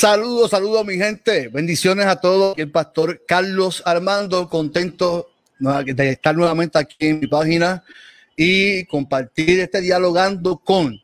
[0.00, 1.48] Saludos, saludos mi gente.
[1.48, 2.56] Bendiciones a todos.
[2.56, 5.28] El pastor Carlos Armando, contento
[5.58, 7.82] de estar nuevamente aquí en mi página
[8.36, 11.02] y compartir este dialogando con.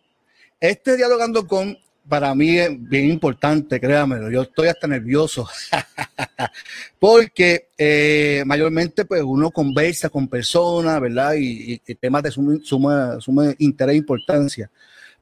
[0.61, 1.77] Este dialogando con
[2.09, 4.30] para mí es bien importante, créanmelo.
[4.30, 5.48] Yo estoy hasta nervioso
[7.00, 11.34] porque eh, mayormente pues uno conversa con personas, ¿verdad?
[11.36, 14.70] Y, temas de suma, suma interés e importancia.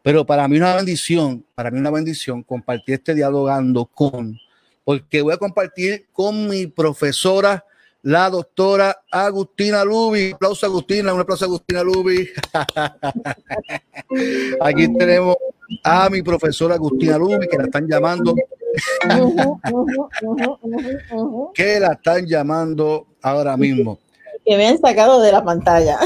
[0.03, 4.37] Pero para mí una bendición, para mí una bendición compartir este dialogando con,
[4.85, 7.65] porque voy a compartir con mi profesora,
[8.03, 10.33] la doctora Agustina Lubi.
[10.33, 12.29] Aplauso Agustina, un aplauso Agustina Lubi.
[14.61, 15.37] Aquí tenemos
[15.85, 18.35] a mi profesora Agustina Lubi, que la están llamando.
[21.55, 24.01] que la están llamando ahora mismo.
[24.45, 26.01] Que me han sacado de la pantalla.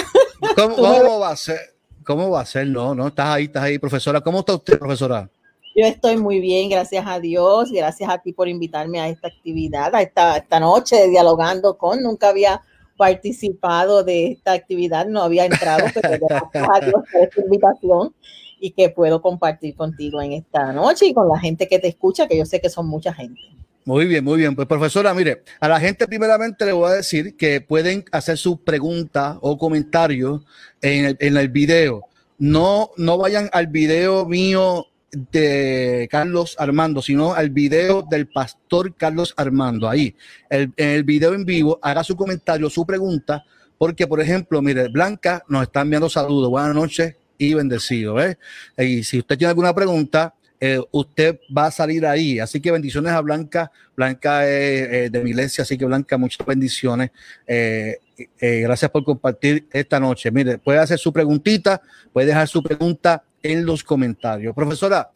[0.55, 0.77] cómo
[1.20, 1.75] va a ser?
[2.06, 2.69] ¿Cómo va a ser?
[2.69, 4.20] No, no, estás ahí, estás ahí, profesora.
[4.20, 5.28] ¿Cómo está usted, profesora?
[5.75, 9.92] Yo estoy muy bien, gracias a Dios, gracias a ti por invitarme a esta actividad,
[9.92, 12.00] a esta, esta noche dialogando con.
[12.05, 12.62] Nunca había
[12.97, 18.14] participado de esta actividad, no había entrado, pero gracias a Dios por esta invitación
[18.61, 22.28] y que puedo compartir contigo en esta noche y con la gente que te escucha,
[22.28, 23.42] que yo sé que son mucha gente.
[23.87, 24.56] Muy bien, muy bien.
[24.56, 28.59] Pues profesora, mire, a la gente primeramente le voy a decir que pueden hacer sus
[28.59, 30.42] preguntas o comentarios
[30.83, 32.03] en el, en el video.
[32.37, 39.33] No, no vayan al video mío de Carlos Armando, sino al video del pastor Carlos
[39.37, 39.89] Armando.
[39.89, 40.17] Ahí,
[40.51, 43.45] el, en el video en vivo, haga su comentario, su pregunta,
[43.79, 46.51] porque, por ejemplo, mire, Blanca nos está enviando saludos.
[46.51, 48.20] Buenas noches y bendecido.
[48.20, 48.37] ¿eh?
[48.79, 52.38] Y si usted tiene alguna pregunta, eh, usted va a salir ahí.
[52.38, 53.70] Así que bendiciones a Blanca.
[53.94, 57.10] Blanca es de mi iglesia, así que Blanca, muchas bendiciones.
[57.46, 57.98] Eh,
[58.40, 60.30] eh, gracias por compartir esta noche.
[60.30, 64.54] Mire, puede hacer su preguntita, puede dejar su pregunta en los comentarios.
[64.54, 65.10] Profesora,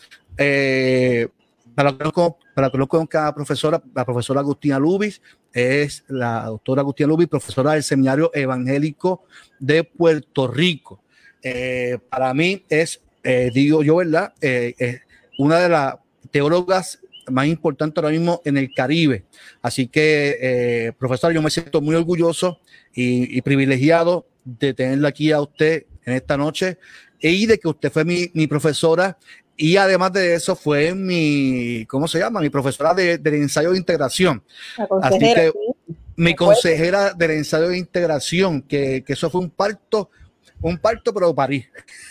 [1.74, 5.20] para que lo conozca, profesora, la profesora Agustina Lubis
[5.52, 9.24] es la doctora Agustina Lubis, profesora del Seminario Evangélico
[9.58, 11.02] de Puerto Rico.
[12.11, 13.00] para mí es,
[13.52, 14.34] digo yo, ¿verdad?
[15.40, 15.95] Una de las
[16.30, 19.24] teólogas más importantes ahora mismo en el Caribe.
[19.62, 22.61] Así que, eh, profesor, yo me siento muy orgulloso
[22.95, 26.77] y, privilegiado de tenerla aquí a usted en esta noche
[27.20, 29.17] y de que usted fue mi, profesora
[29.56, 32.40] y además de eso fue mi, ¿cómo se llama?
[32.40, 34.42] Mi profesora de, del ensayo de integración.
[35.02, 35.52] Así que
[36.17, 40.11] mi consejera del ensayo de integración, que, que eso fue un parto
[40.63, 41.67] un parto, pero París.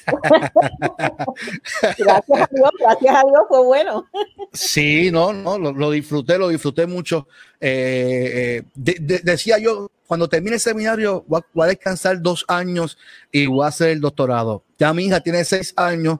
[1.97, 4.07] gracias a Dios, gracias a Dios, fue bueno.
[4.53, 7.27] sí, no, no, lo, disfruté, lo disfruté mucho.
[7.59, 12.97] Eh, eh, decía yo, cuando termine el seminario, voy a, descansar dos años
[13.31, 14.63] y voy a hacer el doctorado.
[14.77, 16.19] Ya mi hija tiene seis años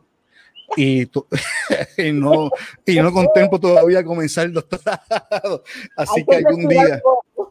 [0.78, 1.10] y,
[2.14, 2.52] no,
[2.86, 5.64] y no contemplo todavía comenzar el doctorado.
[5.96, 7.02] Así que algún día.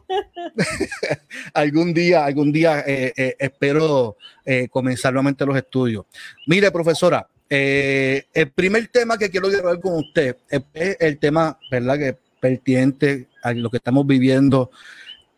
[1.53, 6.05] algún día, algún día eh, eh, espero eh, comenzar nuevamente los estudios.
[6.47, 11.97] Mire, profesora, el primer tema que quiero hablar con usted es, el tema, ¿verdad?
[11.97, 14.69] Que pertinente a lo que estamos viviendo.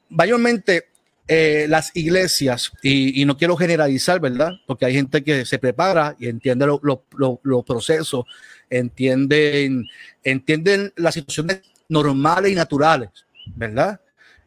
[0.09, 0.87] Mayormente,
[1.27, 4.51] las iglesias, y, no quiero generalizar, ¿verdad?
[4.67, 8.25] Porque hay gente que se prepara y entiende los procesos,
[8.69, 9.87] entienden,
[10.21, 13.09] entienden las situaciones normales y naturales,
[13.55, 14.01] ¿verdad?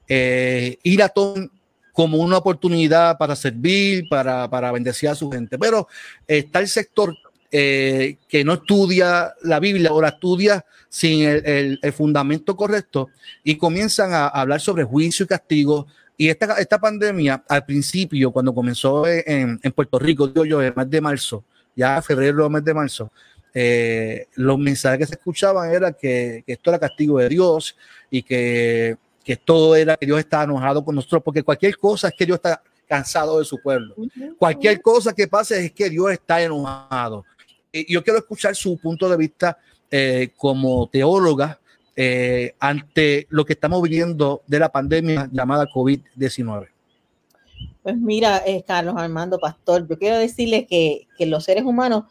[0.09, 1.49] Eh, ir a Tom
[1.93, 5.59] como una oportunidad para servir, para, para bendecir a su gente.
[5.59, 5.87] Pero
[6.27, 7.17] está el sector
[7.53, 13.11] eh, que no estudia la Biblia o la estudia sin el, el, fundamento correcto
[13.45, 15.87] y comienzan a, hablar sobre juicio y castigo.
[16.17, 20.75] Y esta, esta pandemia, al principio, cuando comenzó en, en Puerto Rico, digo yo, el
[20.75, 21.45] mes de marzo,
[21.77, 23.13] ya febrero, mes de marzo,
[23.55, 27.77] eh, los mensajes que se escuchaban era que, que, esto era castigo de Dios
[28.11, 32.15] y que que todo era que Dios estaba enojado con nosotros, porque cualquier cosa es
[32.15, 33.95] que Dios está cansado de su pueblo.
[34.39, 37.25] Cualquier cosa que pase es que Dios está enojado.
[37.73, 39.59] Y yo quiero escuchar su punto de vista
[39.91, 41.59] eh, como teóloga
[41.97, 46.69] eh, ante lo que estamos viviendo de la pandemia llamada COVID-19.
[47.83, 52.05] Pues mira, eh, Carlos Armando Pastor, yo quiero decirle que, que los seres humanos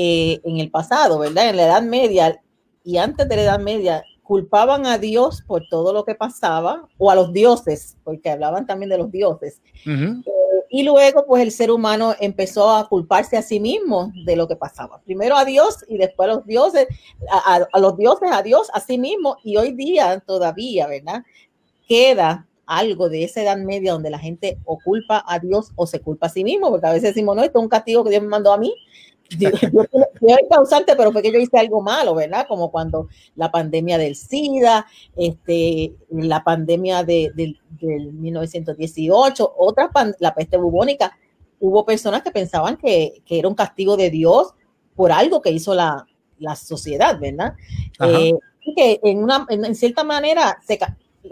[0.00, 1.48] en el pasado, ¿verdad?
[1.48, 2.40] En la Edad Media
[2.84, 7.10] y antes de la Edad Media, culpaban a Dios por todo lo que pasaba, o
[7.10, 9.62] a los dioses, porque hablaban también de los dioses.
[9.86, 10.22] Eh,
[10.68, 14.54] y luego, pues el ser humano empezó a culparse a sí mismo de lo que
[14.54, 15.00] pasaba.
[15.00, 16.88] Primero a Dios y después a los dioses,
[17.72, 19.38] a, los dioses, a Dios, a sí mismo.
[19.42, 21.22] Y hoy día todavía, ¿verdad?
[21.88, 26.00] Queda algo de esa edad media donde la gente o culpa a Dios o se
[26.02, 28.22] culpa a sí mismo, porque a veces decimos, no, esto es un castigo que Dios
[28.22, 28.74] me mandó a mí,
[29.38, 32.46] yo, el causante, pero fue que yo hice algo malo, ¿verdad?
[32.48, 34.86] Como cuando la pandemia del SIDA,
[35.16, 41.16] este, la pandemia de, del 1918, otra la peste bubónica.
[41.60, 44.54] Hubo personas que pensaban que, que, era un castigo de Dios
[44.94, 46.06] por algo que hizo la,
[46.38, 47.54] la sociedad, ¿verdad?
[48.00, 48.34] Eh,
[48.76, 50.78] que en, una, en, cierta manera se,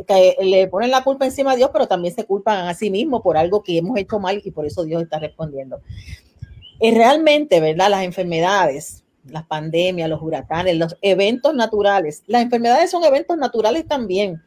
[0.06, 3.22] que le ponen la culpa encima a Dios, pero también se culpan a sí mismos
[3.22, 5.80] por algo que hemos hecho mal y por eso Dios está respondiendo.
[6.80, 7.90] Es realmente, ¿verdad?
[7.90, 12.22] Las enfermedades, las pandemias, los huracanes, los eventos naturales.
[12.26, 14.42] Las enfermedades son eventos naturales también,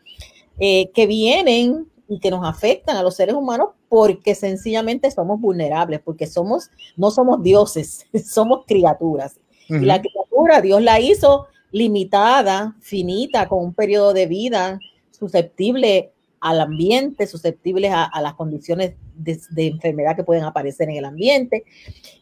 [0.60, 6.00] eh, que vienen y que nos afectan a los seres humanos porque sencillamente somos vulnerables,
[6.00, 9.40] porque somos, no somos dioses, somos criaturas.
[9.68, 14.80] Y la criatura, Dios la hizo limitada, finita, con un periodo de vida
[15.12, 21.66] susceptible al ambiente, susceptibles a, las condiciones de, enfermedad que pueden aparecer en el ambiente.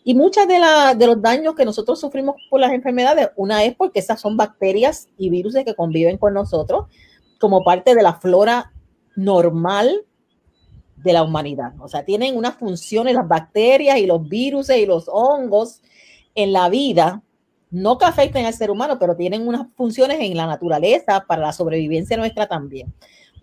[0.04, 0.60] Y muchas de,
[0.98, 5.08] de los daños que nosotros sufrimos por las enfermedades, una es porque esas son bacterias
[5.18, 6.86] y virus que conviven con nosotros
[7.40, 8.72] como parte de la flora
[9.16, 10.06] normal
[10.98, 11.74] de la humanidad.
[11.80, 15.82] O sea, tienen unas funciones las bacterias y los virus y los hongos
[16.36, 17.22] en la vida,
[17.70, 21.54] no que afecten al ser humano, pero tienen unas funciones en la naturaleza para la
[21.54, 22.94] sobrevivencia nuestra también.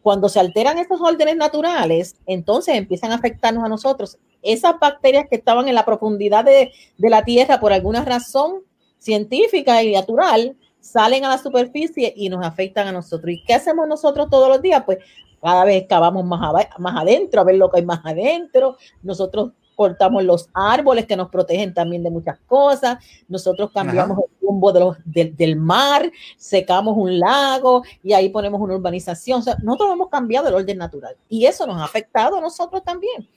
[0.04, 4.18] Cuando se alteran estos órdenes naturales, entonces empiezan a afectarnos a nosotros.
[4.42, 8.64] Esas bacterias que estaban en la profundidad de, la Tierra por alguna razón
[8.98, 13.32] científica y natural, salen a la superficie y nos afectan a nosotros.
[13.32, 14.82] ¿Y qué hacemos nosotros todos los días?
[14.84, 14.98] Pues
[15.40, 18.76] cada vez cavamos más, más adentro, a ver lo que hay más adentro.
[19.02, 22.98] Nosotros cortamos los árboles que nos protegen también de muchas cosas,
[23.28, 24.72] nosotros cambiamos el rumbo
[25.04, 29.40] del mar, secamos un lago y ahí ponemos una urbanización.
[29.40, 32.82] O sea, nosotros hemos cambiado el orden natural y eso nos ha afectado a nosotros
[32.84, 33.28] también.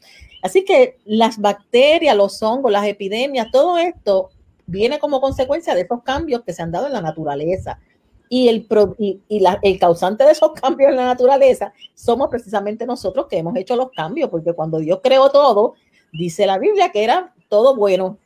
[0.42, 4.30] Así que las bacterias, los hongos, las epidemias, todo esto
[4.66, 7.80] viene como consecuencia de esos cambios que se han dado en la naturaleza.
[8.30, 8.68] Y, el,
[8.98, 13.76] y, el causante de esos cambios en la naturaleza somos precisamente nosotros que hemos hecho
[13.76, 15.76] los cambios, porque cuando Dios creó todo,
[16.12, 18.18] dice la Biblia que era todo bueno.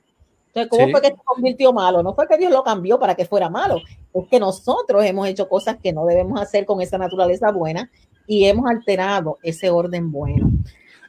[0.48, 2.04] Entonces, ¿cómo fue que se convirtió malo?
[2.04, 3.78] No fue que Dios lo cambió para que fuera malo,
[4.14, 7.90] es que nosotros hemos hecho cosas que no debemos hacer con esa naturaleza buena
[8.28, 10.52] y hemos alterado ese orden bueno.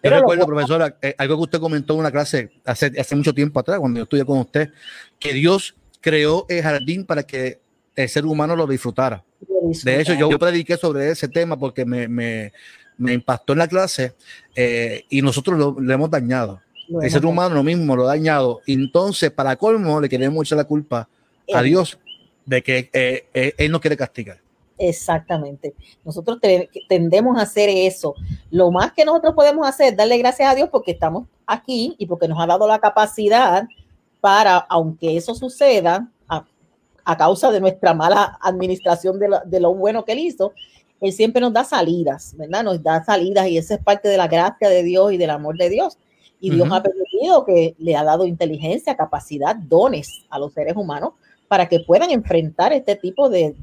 [0.02, 3.60] Yo recuerdo, profesora, eh, algo que usted comentó en una clase hace, hace mucho tiempo
[3.60, 4.70] atrás, cuando yo estudié con usted,
[5.18, 7.60] que Dios creó el jardín para que
[7.94, 9.24] el ser humano lo disfrutara.
[9.84, 12.52] De hecho, yo, prediqué sobre ese tema porque me, me,
[12.98, 14.14] me impactó en la clase
[14.54, 16.60] eh, y nosotros lo, hemos dañado.
[17.00, 18.60] el ser humano lo mismo lo ha dañado.
[18.66, 21.08] Entonces, para colmo, le queremos echar la culpa
[21.52, 21.98] a Dios
[22.44, 24.38] de que eh, eh, Él no quiere castigar.
[24.78, 25.74] Exactamente.
[26.04, 26.38] Nosotros
[26.88, 28.14] tendemos a hacer eso.
[28.50, 32.06] Lo más que nosotros podemos hacer es darle gracias a Dios porque estamos aquí y
[32.06, 33.68] porque nos ha dado la capacidad
[34.20, 36.08] para, aunque eso suceda,
[37.04, 40.52] a, causa de nuestra mala administración de lo, de lo bueno que Él hizo,
[41.02, 42.62] él siempre nos da salidas, ¿verdad?
[42.62, 45.58] Nos da salidas y esa es parte de la gracia de Dios y del amor
[45.58, 45.98] de Dios.
[46.40, 51.12] Y Dios ha permitido que le ha dado inteligencia, capacidad, dones a los seres humanos
[51.46, 53.54] para que puedan enfrentar este tipo de,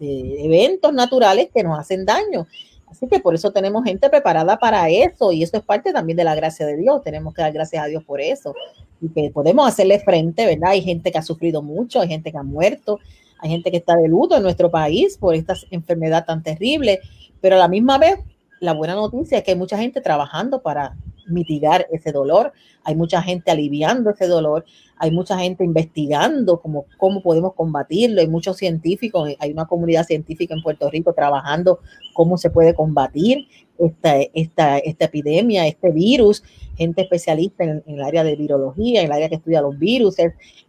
[0.00, 2.46] eventos naturales que nos hacen daño.
[2.88, 6.24] Así que por eso tenemos gente preparada para eso y eso es parte también de
[6.24, 7.02] la gracia de Dios.
[7.02, 8.54] Tenemos que dar gracias a Dios por eso
[9.00, 10.70] y que podemos hacerle frente, ¿verdad?
[10.70, 12.98] Hay gente que ha sufrido mucho, hay gente que ha muerto,
[13.38, 17.00] hay gente que está de luto en nuestro país por esta enfermedad tan terrible,
[17.40, 18.18] pero a la misma vez,
[18.60, 20.96] la buena noticia es que hay mucha gente trabajando para
[21.28, 22.52] mitigar ese dolor,
[22.84, 24.64] hay mucha gente aliviando ese dolor,
[24.96, 30.54] hay mucha gente investigando cómo, cómo podemos combatirlo, hay muchos científicos, hay una comunidad científica
[30.54, 31.80] en Puerto Rico trabajando
[32.14, 33.46] cómo se puede combatir
[33.78, 36.42] esta, esta, esta epidemia, este virus,
[36.76, 40.16] gente especialista en, el área de virología, en el área que estudia los virus,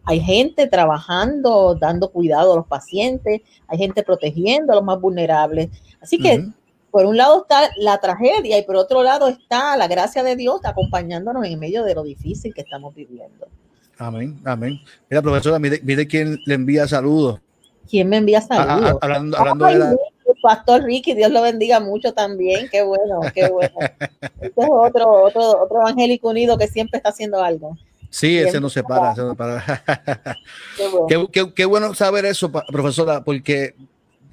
[0.04, 5.70] hay gente trabajando, dando cuidado a los pacientes, hay gente protegiendo a los más vulnerables.
[6.01, 6.48] Así que,
[6.92, 10.62] por un lado está la tragedia y por otro lado está la gracia de Dios
[10.63, 13.48] acompañándonos en medio de lo difícil que estamos viviendo.
[13.98, 14.80] Amén, amén.
[15.10, 17.42] Mira, profesora, mire, quién le envía saludos.
[17.88, 18.98] ¿Quién me envía saludos?
[19.01, 19.96] hablando, hablando de la,
[20.41, 22.69] Pastor Ricky, Dios lo bendiga mucho también.
[22.69, 23.74] Qué bueno, qué bueno.
[24.41, 27.77] Este es otro, otro, otro evangélico unido que siempre está haciendo algo.
[28.10, 29.12] Sí, ese no se para.
[29.12, 29.84] Ese no para.
[31.55, 31.93] Qué, bueno.
[31.93, 33.75] saber eso, profesora, porque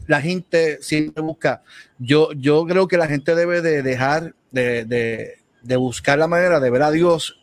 [0.06, 1.62] la gente siempre busca.
[1.98, 5.36] Yo, yo creo que la gente debe de dejar de,
[5.76, 7.38] buscar la manera de ver a Dios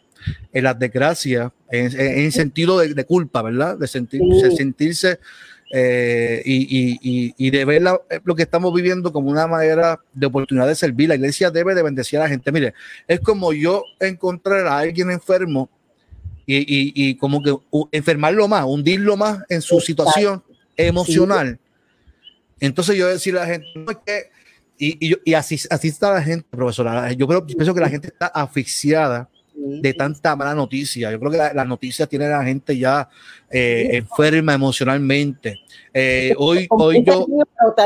[0.53, 3.77] en las desgracias, en, en, sentido de, culpa, ¿verdad?
[3.77, 5.19] De, sentirse
[5.75, 10.75] eh, y, de ver eh, lo que estamos viviendo como una manera de oportunidad de
[10.75, 11.09] servir.
[11.09, 12.51] La iglesia debe de bendecir a la gente.
[12.51, 12.75] Mire,
[13.07, 15.71] es como yo encontrar a alguien enfermo
[16.45, 17.55] y, como que
[17.91, 20.43] enfermarlo más, hundirlo más en su situación
[20.77, 21.57] emocional.
[22.59, 23.67] Entonces yo decir a la gente,
[24.05, 24.29] que,
[24.77, 27.11] y, y, así, así está la gente, profesora.
[27.13, 29.27] Yo creo, pienso que la gente está asfixiada
[29.81, 31.11] de tanta mala noticia.
[31.11, 33.09] Yo creo que la, noticia tiene a la gente ya
[33.49, 35.59] eh, enferma emocionalmente.
[35.93, 37.25] Eh, hoy, hoy yo...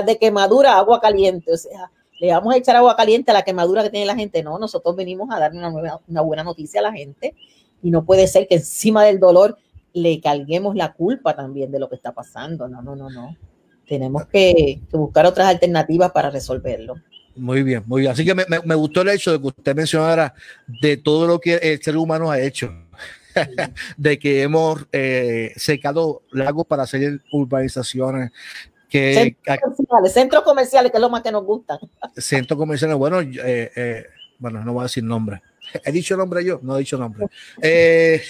[0.05, 3.84] De quemadura, agua caliente, o sea, le vamos a echar agua caliente a la quemadura
[3.84, 4.41] que tiene la gente.
[4.41, 5.69] No, nosotros venimos a dar una,
[6.07, 7.36] una buena noticia a la gente
[7.84, 9.57] y no puede ser que encima del dolor
[9.93, 12.67] le carguemos la culpa también de lo que está pasando.
[12.67, 13.36] No, no, no, no.
[13.88, 16.96] Tenemos que, buscar otras alternativas para resolverlo.
[17.38, 18.12] Muy bien, muy bien.
[18.12, 20.34] Así que me, gustó el hecho de que usted mencionara
[20.67, 22.74] de todo lo que el ser humano ha hecho,
[23.98, 28.32] de que hemos eh, secado lagos para hacer urbanizaciones.
[28.89, 31.77] Que, centros, comerciales, centros comerciales, que es lo más que nos gusta.
[32.15, 34.06] Centros comerciales, bueno, eh, eh,
[34.39, 35.41] bueno, no voy a decir nombre.
[35.84, 37.27] He dicho nombre yo, no he dicho nombre.
[37.62, 38.22] Eh,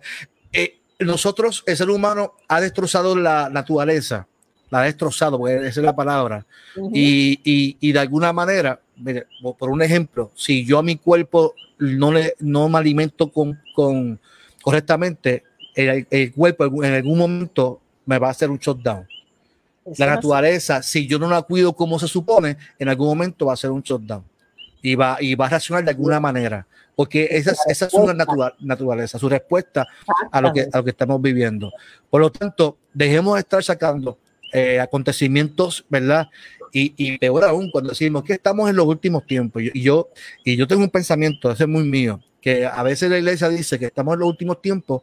[0.52, 4.28] eh, nosotros, el ser humano ha destrozado la naturaleza,
[4.70, 6.44] la ha destrozado, porque esa es la palabra.
[6.92, 9.26] y, de alguna manera, mire,
[9.58, 14.18] por un ejemplo, si yo a mi cuerpo no, le, no me alimento con, con
[14.62, 15.44] correctamente,
[15.74, 19.06] el, cuerpo en algún momento me va a hacer un shutdown.
[19.98, 23.56] La naturaleza, si yo no la cuido como se supone, en algún momento va a
[23.56, 24.24] ser un shutdown
[24.80, 28.06] y va, y va a reaccionar de alguna manera porque esa, esa es su
[28.60, 29.86] naturaleza, su respuesta
[30.30, 31.72] a lo, que, a lo que estamos viviendo.
[32.08, 34.18] Por lo tanto, dejemos de estar sacando
[34.54, 36.28] eh, acontecimientos, ¿verdad?
[36.72, 39.62] Y, y, peor aún cuando decimos que estamos en los últimos tiempos.
[39.62, 40.10] Y yo,
[40.44, 43.80] y yo tengo un pensamiento, ese es muy mío, que a veces la iglesia dice
[43.80, 45.02] que estamos en los últimos tiempos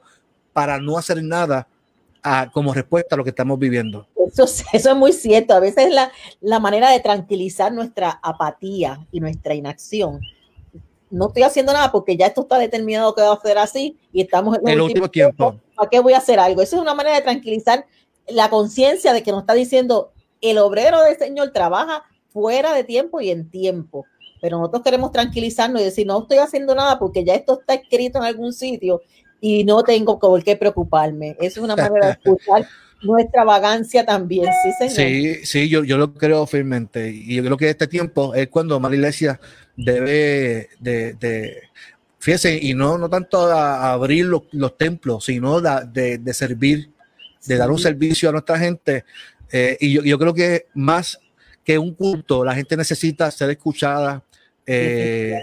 [0.54, 1.68] para no hacer nada
[2.24, 4.08] a, como respuesta a lo que estamos viviendo.
[4.16, 5.54] Eso, eso es muy cierto.
[5.54, 10.22] A veces la, la manera de tranquilizar nuestra apatía y nuestra inacción
[11.12, 14.22] no estoy haciendo nada porque ya esto está determinado que va a ser así y
[14.22, 15.60] estamos en el último tiempo.
[15.76, 16.62] ¿Para qué voy a hacer algo?
[16.62, 17.86] Eso es una manera de tranquilizar
[18.28, 20.12] la conciencia de que nos está diciendo
[20.42, 24.06] el obrero del Señor trabaja fuera de tiempo y en tiempo.
[24.42, 28.20] Pero nosotros queremos tranquilizarnos y decir, no estoy haciendo nada porque ya esto está escrito
[28.20, 29.02] en algún sitio
[29.40, 31.36] y no tengo por qué preocuparme.
[31.40, 32.68] Eso es una manera de escuchar
[33.04, 34.96] nuestra vagancia también, sí, señor.
[34.96, 37.10] Sí, sí, yo, yo lo creo firmemente.
[37.12, 39.40] Y yo creo que este tiempo es cuando más la iglesia
[39.76, 41.64] debe de, de
[42.20, 46.91] fíjese, y no, no tanto a, abrir los, los, templos, sino de, de servir,
[47.46, 49.06] de dar un servicio a nuestra gente.
[49.52, 51.20] Eh, y yo, yo, creo que más
[51.64, 54.24] que un culto, la gente necesita ser escuchada
[54.66, 55.42] eh,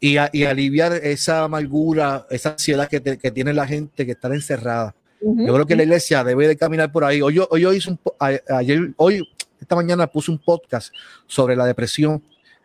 [0.00, 4.94] y, y, aliviar esa amargura, esa ansiedad que, que, tiene la gente que está encerrada.
[5.20, 7.20] Yo creo que la iglesia debe de caminar por ahí.
[7.22, 9.26] Hoy yo, hoy yo hice un, ayer, hoy,
[9.60, 10.92] esta mañana puse un podcast
[11.26, 12.22] sobre la depresión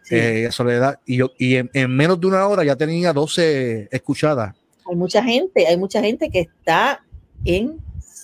[0.10, 4.54] eh, Soledad, y, yo, y en, menos de una hora ya tenía 12 escuchadas.
[4.90, 7.02] Hay mucha gente, hay mucha gente que está
[7.46, 7.78] en,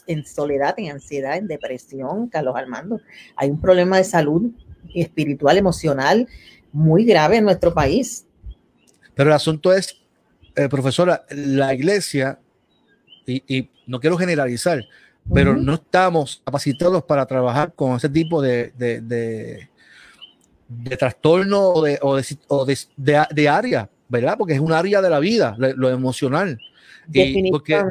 [0.07, 3.01] en soledad, en ansiedad, en depresión, Carlos Armando.
[3.35, 4.51] Hay un problema de salud
[4.93, 6.27] espiritual, emocional
[6.71, 8.25] muy grave en nuestro país.
[9.13, 9.97] Pero el asunto es,
[10.55, 12.39] eh, profesora, la iglesia,
[13.25, 14.83] y, no quiero generalizar,
[15.33, 18.71] pero no estamos capacitados para trabajar con ese tipo de,
[20.67, 22.77] de trastorno o de, o de,
[23.31, 24.35] de, área, ¿verdad?
[24.37, 26.59] Porque es un área de la vida, lo, emocional.
[27.11, 27.83] Y porque,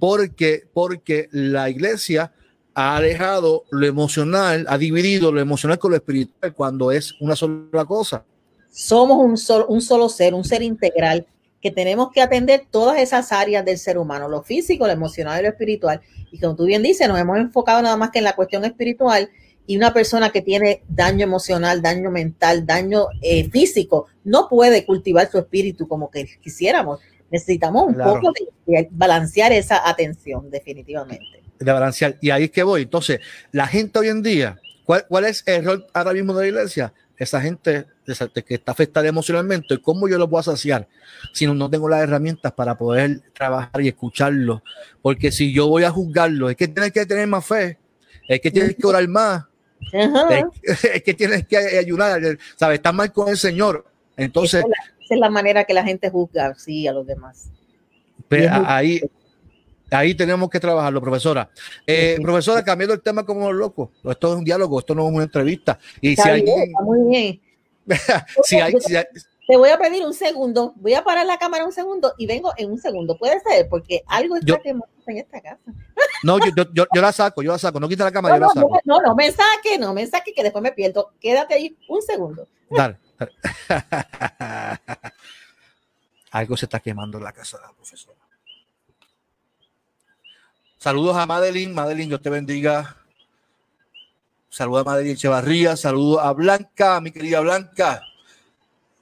[0.00, 2.32] porque, porque la iglesia
[2.74, 7.84] ha dejado lo emocional, ha dividido lo emocional con lo espiritual cuando es una sola
[7.84, 8.24] cosa.
[8.70, 11.26] Somos un solo, un solo ser, un ser integral
[11.60, 15.42] que tenemos que atender todas esas áreas del ser humano, lo físico, lo emocional y
[15.42, 16.00] lo espiritual.
[16.30, 19.28] Y como tú bien dices, nos hemos enfocado nada más que en la cuestión espiritual
[19.66, 25.30] y una persona que tiene daño emocional, daño mental, daño eh, físico, no puede cultivar
[25.30, 27.00] su espíritu como que quisiéramos.
[27.30, 28.32] Necesitamos un poco
[28.66, 31.42] de, balancear esa atención, definitivamente.
[31.58, 32.16] De balancear.
[32.20, 32.82] Y ahí es que voy.
[32.82, 33.20] Entonces,
[33.52, 36.92] la gente hoy en día, ¿cuál, cuál es el rol ahora mismo de la iglesia?
[37.16, 37.86] Esa gente
[38.46, 40.86] que está afectada emocionalmente, ¿cómo yo lo puedo saciar
[41.32, 44.62] si no, no tengo las herramientas para poder trabajar y escucharlo?
[45.02, 47.78] Porque si yo voy a juzgarlo, es que tienes que tener más fe,
[48.28, 49.44] es que tienes que orar más,
[50.62, 52.20] es, que tienes que ayudar,
[52.56, 52.76] ¿sabes?
[52.76, 53.84] Está mal con el Señor.
[54.16, 54.64] Entonces.
[55.08, 57.50] Esa es la, manera que la gente juzga, sí, a los demás.
[58.28, 59.00] Pues, ahí,
[59.90, 61.48] ahí tenemos que trabajarlo, profesora.
[61.86, 63.90] Eh, profesora, cambiando el tema como loco.
[64.04, 65.78] Esto es un diálogo, esto no es una entrevista.
[66.02, 66.44] Y si hay,
[66.82, 67.40] muy bien.
[68.44, 68.74] si hay,
[69.48, 72.52] te voy a pedir un segundo, voy a parar la cámara un segundo y vengo
[72.58, 73.16] en un segundo.
[73.16, 75.62] Puede ser, porque algo está quemando en esta casa.
[76.22, 77.80] No, yo, yo, yo, la saco, yo la saco.
[77.80, 78.80] No quita la cámara, no, yo la saco.
[78.84, 81.12] No, no, me saque, no me saque, que después me pierdo.
[81.18, 82.46] Quédate ahí un segundo.
[82.68, 82.98] Dale.
[86.30, 88.18] algo se está quemando en la casa de la profesora.
[90.78, 91.74] Saludos a Madeline.
[91.74, 92.96] Madeline, Dios te bendiga.
[94.48, 95.76] Saludos a Madeline Echevarría.
[95.76, 98.02] Saludos a Blanca, mi querida Blanca.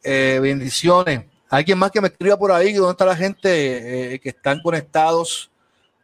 [0.03, 1.25] Eh, bendiciones.
[1.49, 5.51] Alguien más que me escriba por ahí, ¿dónde está la gente eh, que están conectados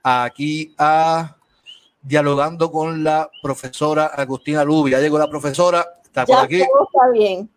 [0.03, 1.37] aquí a
[2.01, 4.93] dialogando con la profesora Agustina Lubi?
[4.93, 6.61] Ya llegó la profesora, está por aquí.
[6.61, 7.51] está bien.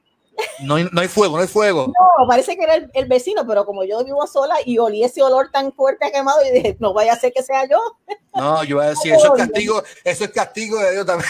[0.61, 1.87] No hay, no hay, fuego, no hay fuego.
[1.87, 5.49] No, parece que era el, vecino, pero como yo vivo sola y olí ese olor
[5.51, 7.79] tan fuerte a quemado, y dije, no vaya a ser que sea yo.
[8.33, 11.29] No, yo voy a decir, eso es castigo, eso es castigo de Dios también.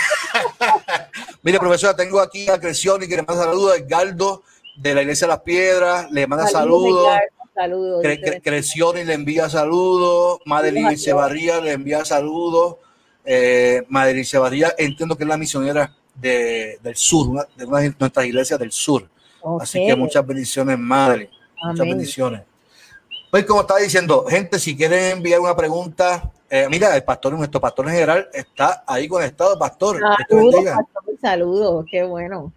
[1.43, 4.43] Mire, profesora, tengo aquí a Creción y que le manda saludos a Edgardo
[4.77, 7.07] de la Iglesia de las Piedras, le manda saludos.
[7.53, 8.03] Saludos.
[8.43, 10.39] Creción y le envía saludos.
[10.45, 12.77] Madeline Echevarría le envía saludos.
[13.23, 18.25] Eh, Madeline Echevarría, entiendo que es la misionera de, del sur, de una de nuestras
[18.25, 19.07] iglesias del sur.
[19.59, 21.29] Así que muchas bendiciones, madre.
[21.63, 22.41] Muchas bendiciones.
[23.29, 27.59] Pues como estaba diciendo, gente, si quieren enviar una pregunta, eh, mira, el pastor, nuestro
[27.59, 29.99] pastor en general, está ahí conectado, pastor.
[30.29, 32.53] Saludos, pastor, saludos, qué bueno.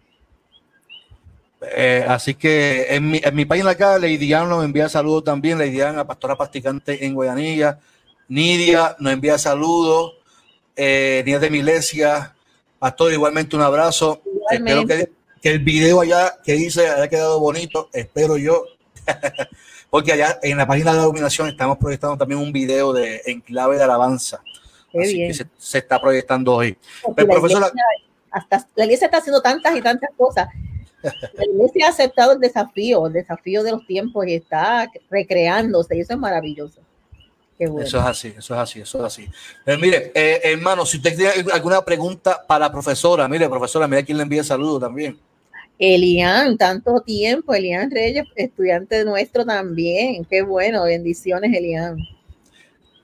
[1.60, 6.06] Eh, así que en mi, en mi página acá, Diana nos envía saludos también, Diana,
[6.06, 7.80] pastora practicante en Guayanilla,
[8.28, 10.14] Nidia nos envía saludos,
[10.76, 12.36] eh, Nidia de mi iglesia,
[12.78, 14.22] Pastor, igualmente un abrazo.
[14.50, 15.10] Espero que,
[15.42, 17.88] el video allá que hice haya quedado bonito.
[17.92, 18.64] Espero yo.
[19.90, 23.78] Porque allá en la página de la dominación estamos proyectando también un video de enclave
[23.78, 24.42] de alabanza.
[24.88, 26.76] Así que se, está proyectando hoy.
[27.16, 27.72] Pero, la, iglesia,
[28.30, 30.48] hasta, la iglesia está haciendo tantas y tantas cosas.
[31.02, 36.00] La iglesia ha aceptado el desafío, el desafío de los tiempos y está recreándose y
[36.00, 36.80] eso es maravilloso.
[37.58, 39.28] Eso es así, eso es así, eso es así.
[39.64, 44.04] Pero mire, eh, hermano, si usted tiene alguna pregunta para la profesora, mire, profesora, mira
[44.04, 45.18] quién le envía saludos también.
[45.78, 50.24] Elian, tanto tiempo, Elian Reyes, estudiante nuestro también.
[50.24, 51.98] Qué bueno, bendiciones, Elian.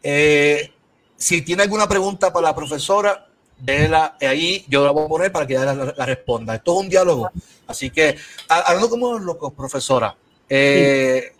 [0.03, 0.71] Eh,
[1.17, 3.27] si tiene alguna pregunta para la profesora,
[3.59, 6.57] déjela ahí, yo la voy a poner para que ella la, responda.
[6.57, 7.31] Esto es un diálogo.
[7.67, 8.17] Así que,
[8.49, 10.14] hablando como locos, profesora,
[10.49, 11.33] eh,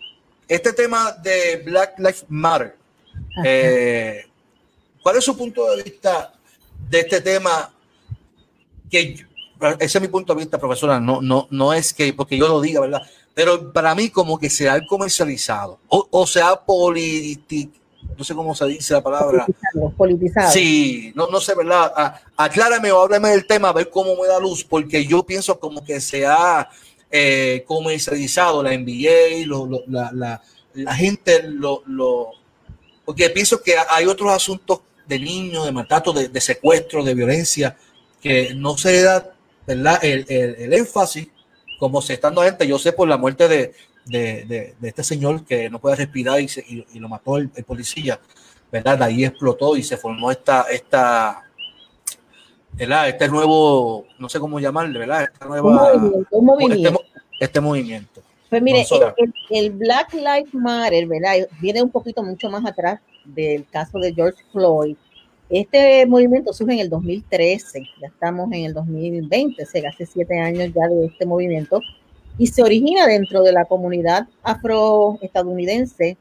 [0.47, 2.75] este tema de Black Lives Matter,
[3.43, 4.25] eh,
[5.01, 6.33] ¿Cuál es su punto de vista
[6.89, 7.73] de este tema?
[8.89, 9.25] Que
[9.79, 10.99] ese es mi punto de vista, profesora.
[10.99, 13.01] No, no, no es que porque yo lo diga, ¿verdad?
[13.33, 17.85] Pero para mí, como que se ha comercializado o, o se ha político
[18.17, 19.45] no sé cómo se dice la palabra.
[19.97, 20.51] Politizado.
[20.51, 21.91] Sí, no, no sé, ¿verdad?
[21.95, 25.59] A, aclárame o háblame del tema, a ver cómo me da luz, porque yo pienso
[25.59, 26.69] como que se ha
[27.11, 29.45] eh, comercializado la NBA,
[29.87, 30.41] la, la,
[30.73, 32.31] la, gente lo, lo,
[33.05, 37.77] porque pienso que hay otros asuntos de niños, de maltrato, de, secuestro, de violencia,
[38.19, 39.99] que no se da ¿verdad?
[40.03, 41.27] El, énfasis
[41.79, 42.67] como se está dando gente.
[42.67, 43.73] Yo sé por la muerte de,
[44.05, 46.49] de, este señor que no puede respirar y,
[46.91, 48.19] y, lo mató el, policía,
[48.71, 48.97] ¿verdad?
[48.97, 51.43] De ahí explotó y se formó esta, esta,
[52.73, 53.09] ¿verdad?
[53.09, 55.23] Este nuevo, no sé cómo llamarle, ¿verdad?
[55.23, 56.89] Esta nueva, un movimiento.
[56.89, 58.14] Este, este movimiento.
[58.49, 58.85] Pues mire,
[59.49, 61.47] el, Black Lives Matter, ¿verdad?
[61.59, 64.95] Viene un poquito mucho más atrás del caso de George Floyd.
[65.49, 70.71] Este movimiento surge en el 2013, ya estamos en el 2020, se hace siete años
[70.73, 71.81] ya de este movimiento,
[72.37, 76.17] y se origina dentro de la comunidad afroestadounidense,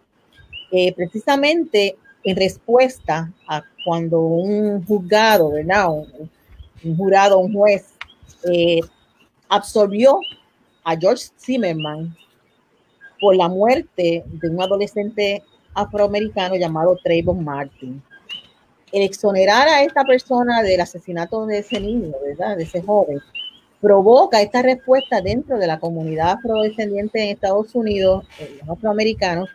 [0.71, 5.89] eh, precisamente en respuesta a cuando un juzgado, ¿verdad?
[6.83, 7.95] Un, jurado, un juez,
[8.51, 8.81] eh,
[9.49, 10.21] absorbió
[10.85, 12.15] a George Zimmerman
[13.21, 15.43] por la muerte de un adolescente
[15.75, 18.03] afroamericano llamado Trayvon Martin.
[18.93, 22.57] El exonerar a esta persona del asesinato de ese niño, ¿verdad?
[22.57, 23.21] De ese joven,
[23.81, 28.25] provoca esta respuesta dentro de la comunidad afrodescendiente en Estados Unidos,
[28.61, 29.49] los afroamericanos,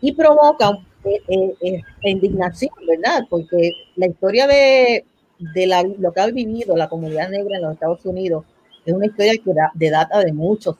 [0.00, 3.24] y provoca eh, eh, eh, indignación, ¿verdad?
[3.30, 5.04] Porque la historia de,
[5.38, 8.44] de lo que ha vivido la comunidad negra en los Estados Unidos
[8.84, 10.76] es una historia que de data de muchos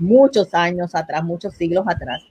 [0.00, 2.22] muchos años atrás, muchos siglos atrás,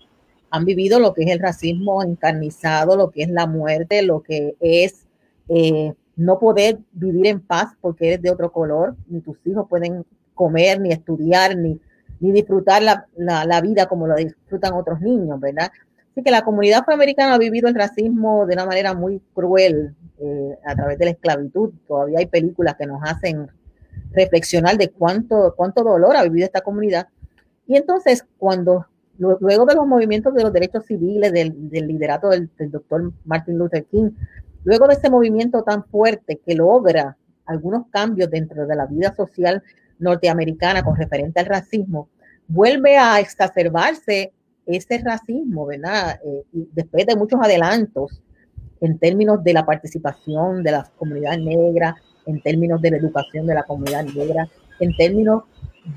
[0.51, 4.55] han vivido lo que es el racismo encarnizado, lo que es la muerte, lo que
[4.60, 5.05] es
[5.47, 10.05] eh, no poder vivir en paz porque eres de otro color, ni tus hijos pueden
[10.34, 11.79] comer, ni estudiar, ni,
[12.19, 15.71] ni disfrutar la, la, vida como lo disfrutan otros niños, ¿verdad?
[16.12, 20.58] Así que la comunidad afroamericana ha vivido el racismo de una manera muy cruel eh,
[20.65, 21.71] a través de la esclavitud.
[21.88, 23.49] Todavía hay películas que nos hacen
[24.12, 27.08] reflexionar de cuánto, cuánto dolor ha vivido esta comunidad
[27.69, 28.88] y entonces, cuando
[29.19, 34.10] luego de los movimientos de los derechos civiles, del, liderato del, doctor Martin Luther King,
[34.63, 39.62] luego de ese movimiento tan fuerte que logra algunos cambios dentro de la vida social
[40.00, 42.10] norteamericana con referente al racismo,
[42.48, 44.34] vuelve a exacerbarse
[44.65, 46.19] ese racismo, ¿verdad?
[46.26, 46.43] Eh,
[46.74, 48.19] después de muchos adelantos
[48.82, 51.95] en términos de la participación de la comunidad negra,
[52.30, 54.48] en términos de la educación de la comunidad negra,
[54.80, 55.44] en términos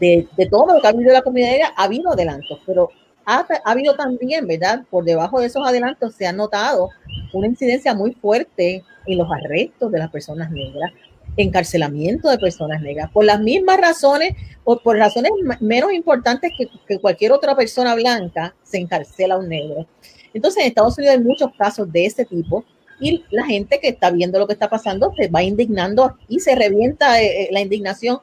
[0.00, 2.90] de, de todo lo que ha habido en la comunidad negra, ha habido adelantos, pero
[3.24, 4.84] ha, ha, habido también, ¿verdad?
[4.90, 6.90] Por debajo de esos adelantos se ha notado
[7.32, 10.92] una incidencia muy fuerte en los arrestos de las personas negras,
[11.36, 16.98] encarcelamiento de personas negras, por las mismas razones o por razones menos importantes que, que
[16.98, 19.86] cualquier otra persona blanca, se encarcela a un negro.
[20.34, 22.64] Entonces, en Estados Unidos hay muchos casos de ese tipo
[23.00, 26.54] y la gente que está viendo lo que está pasando se va indignando y se
[26.54, 28.18] revienta eh, eh la indignación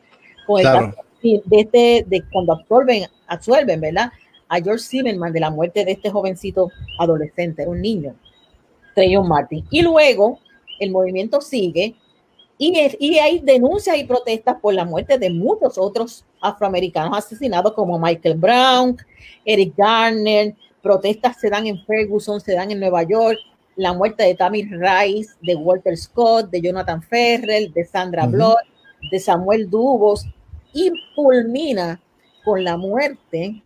[0.45, 0.93] con el Claro.
[0.95, 4.12] caso de, este, de cuando absorben, absuelven, ¿verdad?
[4.47, 8.15] A George Zimmerman de la muerte de este jovencito adolescente, un niño,
[8.95, 9.65] Trayvon Martin.
[9.69, 10.39] Y luego
[10.79, 11.95] el movimiento sigue
[12.58, 17.73] y, es- y hay denuncias y protestas por la muerte de muchos otros afroamericanos asesinados
[17.73, 18.97] como Michael Brown,
[19.45, 23.38] Eric Garner, protestas se dan en Ferguson, se dan en Nueva York,
[23.80, 28.34] la muerte de Tamir Rice, de Walter Scott, de Jonathan Ferrell, de Sandra Ujú.
[28.34, 28.56] Blood,
[29.12, 30.26] de Samuel Dubos,
[30.74, 32.00] y culmina
[32.44, 33.62] con la muerte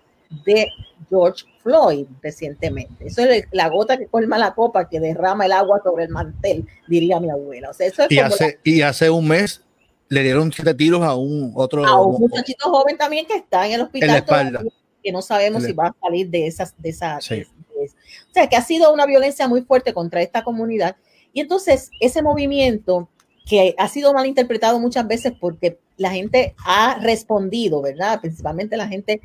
[0.45, 0.67] de
[1.09, 3.07] George Floyd recientemente.
[3.07, 6.65] Eso es la gota que colma la copa, que derrama el agua sobre el mantel,
[6.87, 7.69] diría mi abuela.
[7.71, 9.61] O sea, eso es Y hace, y hace un mes
[10.09, 11.85] le dieron siete tiros a un otro.
[11.85, 14.63] a un muchachito joven también que está en el hospital En la espalda.
[15.03, 17.43] que no sabemos En si la- va a salir de esas de esa Sí.
[17.83, 20.95] De- o sea que ha sido una violencia muy fuerte contra esta comunidad
[21.33, 23.09] y entonces ese movimiento
[23.45, 28.21] que ha sido mal interpretado muchas veces porque la gente ha respondido, ¿verdad?
[28.21, 29.21] Principalmente la gente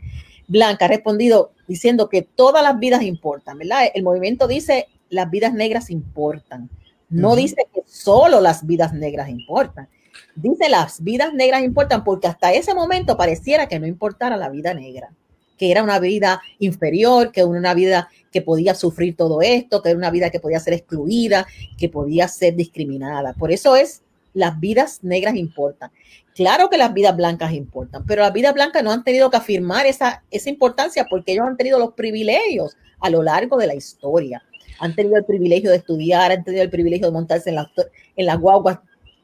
[0.48, 3.90] blanca ha respondido diciendo que todas las vidas importan, ¿verdad?
[3.94, 6.68] El movimiento dice las vidas negras importan.
[7.10, 9.88] No dice que solo las vidas negras importan.
[10.34, 14.74] Dice las vidas negras importan porque hasta ese momento pareciera que no importara la vida
[14.74, 15.10] negra,
[15.56, 19.98] que era una vida inferior, que una vida que podía sufrir todo esto, que era
[19.98, 23.32] una vida que podía ser excluida, que podía ser discriminada.
[23.34, 24.02] Por eso es
[24.34, 25.90] las vidas negras importan.
[26.34, 29.86] Claro que las vidas blancas importan, pero las vidas blancas no han tenido que afirmar
[29.86, 34.42] esa, esa importancia porque ellos han tenido los privilegios a lo largo de la historia.
[34.78, 37.66] Han tenido el privilegio de estudiar, han tenido el privilegio de montarse en las,
[38.14, 38.78] en las guaguas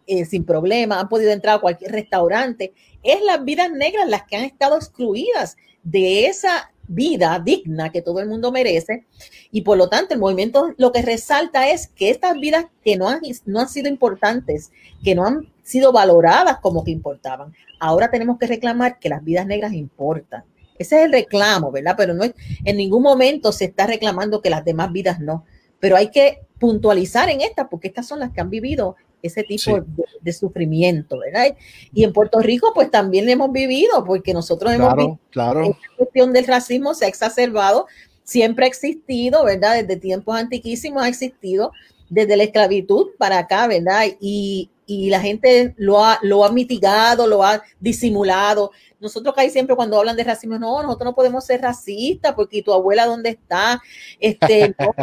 [0.07, 2.73] eh, sin problema, han podido entrar a cualquier restaurante.
[3.03, 8.21] Es las vidas negras las que han estado excluidas de esa vida digna que todo
[8.21, 9.07] el mundo merece
[9.51, 13.09] y por lo tanto el movimiento lo que resalta es que estas vidas que no
[13.09, 14.71] han, no han sido importantes,
[15.03, 19.47] que no han sido valoradas como que importaban, ahora tenemos que reclamar que las vidas
[19.47, 20.45] negras importan.
[20.79, 21.95] Ese es el reclamo, ¿verdad?
[21.97, 25.45] Pero no es, en ningún momento se está reclamando que las demás vidas no.
[25.79, 29.77] Pero hay que puntualizar en estas porque estas son las que han vivido ese tipo
[29.77, 29.83] Sí.
[29.97, 31.57] de, de sufrimiento, ¿verdad?
[31.93, 35.79] Y en Puerto Rico pues también lo hemos vivido porque nosotros hemos visto Claro, esta
[35.97, 37.87] cuestión del racismo se ha exacerbado,
[38.23, 39.83] siempre ha existido, ¿verdad?
[39.83, 41.73] Desde tiempos antiquísimos ha existido,
[42.09, 44.05] desde la esclavitud para acá, ¿verdad?
[44.21, 48.71] Y, y la gente lo ha, lo ha mitigado, lo ha disimulado.
[49.01, 52.63] Nosotros casi siempre cuando hablan de racismo, no, nosotros no podemos ser racistas porque ¿y
[52.63, 53.81] tu abuela dónde está,
[54.21, 54.95] este, no,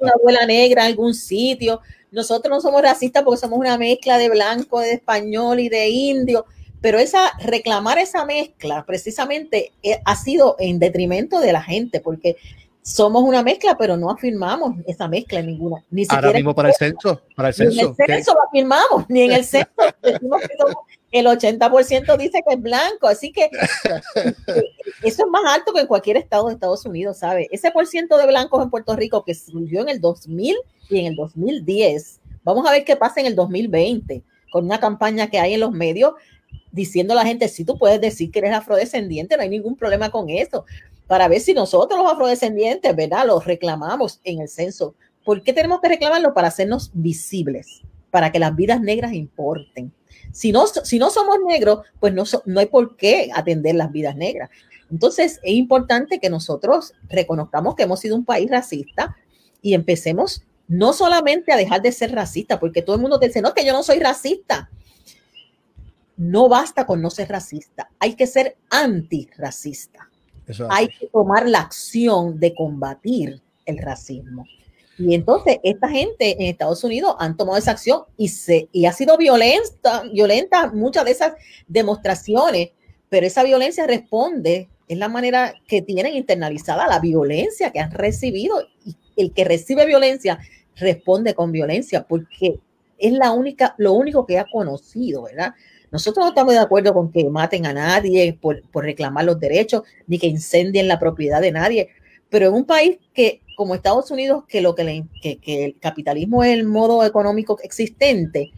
[0.00, 1.80] una abuela negra en algún sitio.
[2.10, 6.44] Nosotros no somos racistas porque somos una mezcla de blanco, de español y de indio
[6.80, 12.36] pero esa reclamar esa mezcla precisamente eh, ha sido en detrimento de la gente porque
[12.82, 16.74] somos una mezcla pero no afirmamos esa mezcla en ninguna ni Ahora mismo para el
[16.76, 17.94] censo, para el ni en censo.
[17.98, 19.68] el censo lo afirmamos ni en el censo
[20.02, 20.76] decimos que somos-
[21.10, 23.48] el 80% dice que es blanco así que
[25.02, 28.16] eso es más alto que en cualquier estado de Estados Unidos sabe ese por ciento
[28.18, 30.56] de blancos en Puerto Rico que surgió en el 2000
[30.90, 35.28] y en el 2010 vamos a ver qué pasa en el 2020 con una campaña
[35.28, 36.14] que hay en los medios
[36.70, 40.10] diciendo a la gente, si tú puedes decir que eres afrodescendiente, no hay ningún problema
[40.10, 40.64] con eso,
[41.06, 43.26] para ver si nosotros los afrodescendientes, ¿verdad?
[43.26, 44.94] Los reclamamos en el censo.
[45.24, 46.34] ¿Por qué tenemos que reclamarlo?
[46.34, 49.92] Para hacernos visibles, para que las vidas negras importen.
[50.32, 54.16] Si no, si no somos negros, pues no, no hay por qué atender las vidas
[54.16, 54.50] negras.
[54.90, 59.16] Entonces, es importante que nosotros reconozcamos que hemos sido un país racista
[59.60, 63.42] y empecemos no solamente a dejar de ser racista, porque todo el mundo te dice,
[63.42, 64.68] no, que yo no soy racista
[66.18, 70.10] no basta con no ser racista, hay que ser antirracista.
[70.46, 74.44] eso Hay que tomar la acción de combatir el racismo.
[74.98, 78.92] Y entonces esta gente en Estados Unidos han tomado esa acción y, se, y ha
[78.92, 81.32] sido violenta, violenta muchas de esas
[81.68, 82.70] demostraciones,
[83.08, 88.66] pero esa violencia responde, es la manera que tienen internalizada la violencia que han recibido
[89.16, 90.38] el que recibe violencia
[90.76, 92.60] responde con violencia porque
[92.96, 95.54] es la única, lo único que ha conocido, ¿verdad?
[95.90, 99.82] Nosotros no estamos de acuerdo con que maten a nadie por, por reclamar los derechos,
[100.06, 101.88] ni que incendien la propiedad de nadie,
[102.28, 105.78] pero en un país que como Estados Unidos, que lo que, le, que, que el
[105.80, 108.52] capitalismo es el modo económico existente,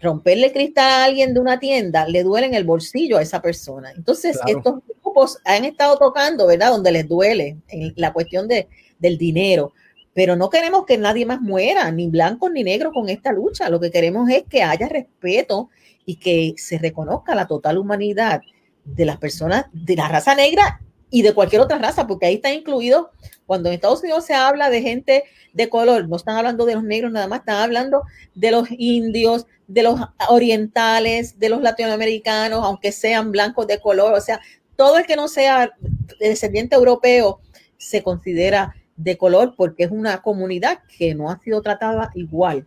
[0.00, 3.90] romperle cristal a alguien de una tienda le duele en el bolsillo a esa persona.
[3.90, 6.70] Entonces, estos grupos han estado tocando, ¿verdad?
[6.70, 8.68] Donde les duele en la cuestión de,
[9.00, 9.72] del dinero.
[10.14, 13.68] Pero no queremos que nadie más muera, ni blancos ni negros, con esta lucha.
[13.68, 15.68] Lo que queremos es que haya respeto
[16.06, 18.40] y que se reconozca la total humanidad
[18.84, 22.52] de las personas de la raza negra y de cualquier otra raza, porque ahí está
[22.52, 23.10] incluido,
[23.46, 26.84] cuando en Estados Unidos se habla de gente de color, no están hablando de los
[26.84, 28.02] negros nada más, están hablando
[28.34, 34.20] de los indios, de los orientales, de los latinoamericanos, aunque sean blancos de color, o
[34.20, 34.40] sea,
[34.76, 35.72] todo el que no sea
[36.20, 37.40] descendiente europeo
[37.78, 42.66] se considera de color porque es una comunidad que no ha sido tratada igual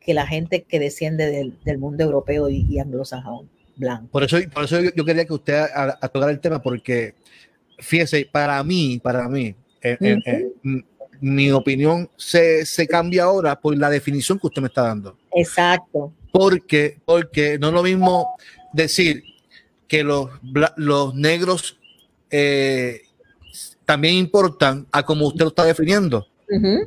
[0.00, 4.08] que la gente que desciende del, mundo europeo y, anglosajón blanco.
[4.10, 7.14] Por eso, por eso yo, quería que usted a, tocar el tema porque
[7.82, 9.54] fíjese, para mí, para mí,
[11.20, 15.16] mi opinión se, se, cambia ahora por la definición que usted me está dando.
[15.34, 16.12] Exacto.
[16.32, 18.36] Porque, porque no es lo mismo
[18.72, 19.22] decir
[19.86, 20.30] que los,
[20.76, 21.78] los negros
[22.30, 23.02] eh,
[23.84, 26.26] también importan a como usted lo está definiendo.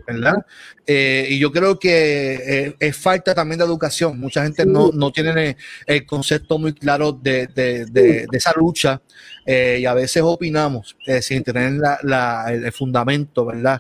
[0.05, 0.45] ¿verdad?
[0.86, 4.19] Eh, y yo creo que eh, es falta también de educación.
[4.19, 9.01] Mucha gente no, no, tiene el, concepto muy claro de, de, de, esa lucha
[9.45, 13.79] eh, y a veces opinamos sin tener la, el, fundamento, ¿verdad?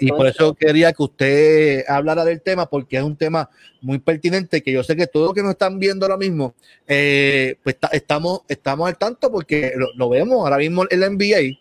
[0.00, 3.48] y por eso quería que usted hablara del tema porque es un tema
[3.80, 6.54] muy pertinente que yo sé que todos los que nos están viendo ahora mismo,
[6.86, 11.58] pues estamos, estamos al tanto porque lo, vemos ahora mismo en la NBA,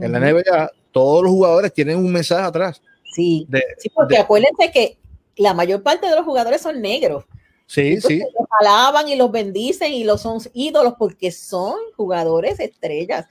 [0.00, 2.82] en la NBA, todos los jugadores tienen un mensaje atrás.
[3.14, 3.46] Sí,
[3.78, 4.98] sí porque acuérdense que
[5.36, 7.24] la mayor parte de los jugadores son negros.
[7.66, 8.20] Sí, sí.
[8.20, 13.26] Los alaban y los bendicen y los son ídolos porque son jugadores estrellas.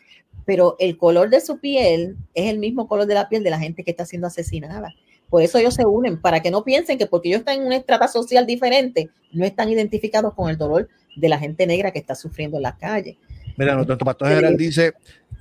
[0.46, 3.60] Pero el color de su piel es el mismo color de la piel de la
[3.60, 4.94] gente que está siendo asesinada.
[5.30, 7.78] Por eso ellos se unen, para que no piensen que porque ellos están en una
[7.78, 12.14] estrata social diferente, no están identificados con el dolor de la gente negra que está
[12.14, 13.18] sufriendo en la calle.
[13.58, 14.94] Mira, nuestro pastor general dice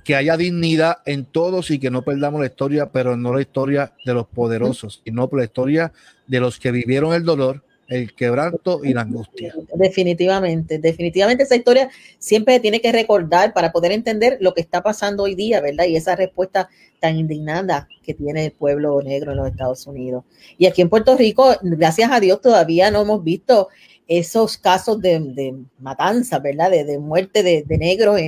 [0.03, 3.93] que haya dignidad en todos y que no perdamos la historia, pero no la historia
[4.05, 5.91] de los poderosos, sino la historia
[6.27, 9.53] de los que vivieron el dolor, el quebranto y la angustia.
[9.75, 15.23] Definitivamente, definitivamente esa historia siempre tiene que recordar para poder entender lo que está pasando
[15.23, 15.85] hoy día, ¿verdad?
[15.85, 16.69] Y esa respuesta
[16.99, 20.23] tan indignada que tiene el pueblo negro en los Estados Unidos.
[20.57, 23.69] Y aquí en Puerto Rico, gracias a Dios, todavía no hemos visto
[24.07, 26.69] esos casos de, matanza, ¿verdad?
[26.71, 28.19] De, muerte de, negros,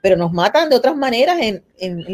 [0.00, 1.62] pero nos matan de otras maneras en,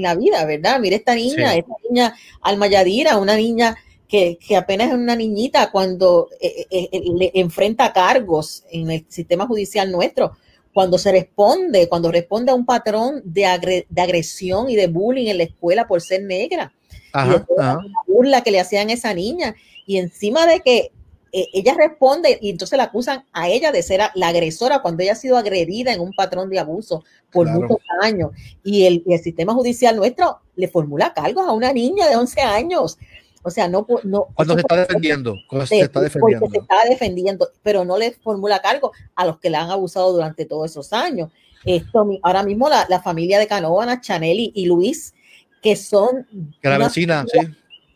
[0.02, 0.78] la vida, ¿verdad?
[0.80, 3.76] Mira esta niña, esta niña Almayadira, una niña
[4.08, 9.46] que, apenas es una niñita cuando eh, eh, eh, le enfrenta cargos en el sistema
[9.46, 10.32] judicial nuestro,
[10.72, 15.44] cuando se responde, cuando responde a un patrón de, agresión y de bullying en la
[15.44, 16.72] escuela por ser negra.
[17.12, 19.54] Ajá, la burla que le hacían a esa niña.
[19.86, 20.92] Y encima de que
[21.32, 25.12] eh, ella responde y entonces la acusan a ella de ser la agresora cuando ella
[25.12, 28.30] ha sido agredida en un patrón de abuso por muchos años.
[28.64, 32.98] Y el, sistema judicial nuestro le formula cargos a una niña de 11 años.
[33.42, 33.86] O sea, no.
[34.04, 35.36] no cuando se está defendiendo.
[35.48, 36.40] Cuando se, está defendiendo.
[36.40, 40.12] Porque se está defendiendo, pero no le formula cargo a los que la han abusado
[40.12, 41.30] durante todos esos años.
[41.64, 45.14] Esto, ahora mismo la, la familia de Canóvana, Chanel y, Luis,
[45.62, 46.26] que son.
[46.62, 47.38] Que la vecina, sí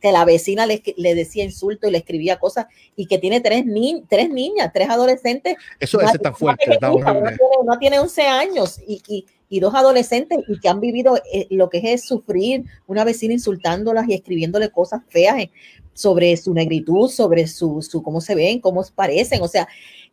[0.03, 3.65] que la vecina le, le, decía insulto y le escribía cosas y que tiene tres,
[3.65, 5.57] ni, tres niñas, tres adolescentes.
[5.79, 6.77] Eso es tan fuerte.
[6.81, 11.69] no, tiene, 11 años y, y, y, dos adolescentes y que han vivido eh, lo
[11.69, 15.51] que es, sufrir una vecina insultándolas y escribiéndole cosas feas eh,
[15.93, 19.43] sobre su negritud, sobre su, su cómo se ven, cómo parecen.
[19.43, 19.69] O sea,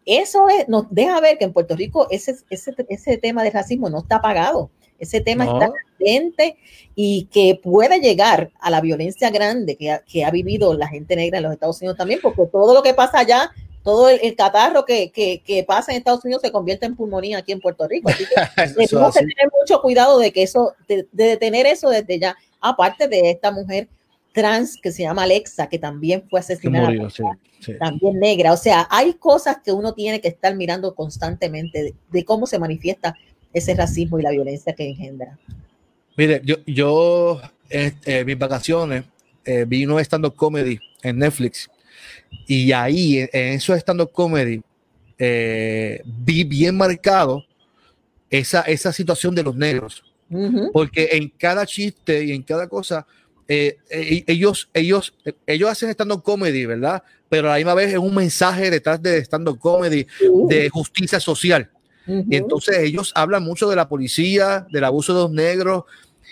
[0.06, 3.90] eso es, nos deja ver que en Puerto Rico ese, ese, ese tema de racismo
[3.90, 6.58] no está apagado ese tema está latente
[6.94, 11.16] y que puede llegar a la violencia grande que ha, que ha, vivido la gente
[11.16, 13.52] negra en los Estados Unidos también, porque todo lo que pasa allá,
[13.90, 17.52] todo el, catarro que, que, que, pasa en Estados Unidos se convierte en pulmonía aquí
[17.52, 18.10] en Puerto Rico.
[18.10, 18.36] Así que
[18.88, 23.32] tenemos que tener mucho cuidado de que eso, de, detener eso desde ya, aparte de
[23.32, 23.88] esta mujer
[24.32, 26.92] trans que se llama Alexa, que también fue asesinada,
[27.80, 28.54] también negra.
[28.54, 33.16] O sea, hay cosas que uno tiene que estar mirando constantemente de cómo se manifiesta
[33.54, 35.38] ese racismo y la violencia que engendra.
[36.16, 39.06] Mire, yo, yo en este, mis vacaciones
[39.46, 41.70] eh, vi stand-up comedy en Netflix
[42.48, 44.62] y ahí, en esos stand-up comedy,
[45.18, 47.44] eh, vi bien marcado
[48.30, 50.04] esa, esa situación de los negros.
[50.74, 53.06] Porque en cada chiste y en cada cosa,
[53.48, 55.16] eh, ellos, ellos,
[55.48, 57.02] ellos hacen stand-up comedy, ¿verdad?
[57.30, 60.06] Pero a la misma vez es un mensaje detrás de stand-up comedy
[60.48, 61.70] de justicia social.
[62.08, 65.84] Y entonces ellos hablan mucho de la policía, del abuso de los negros.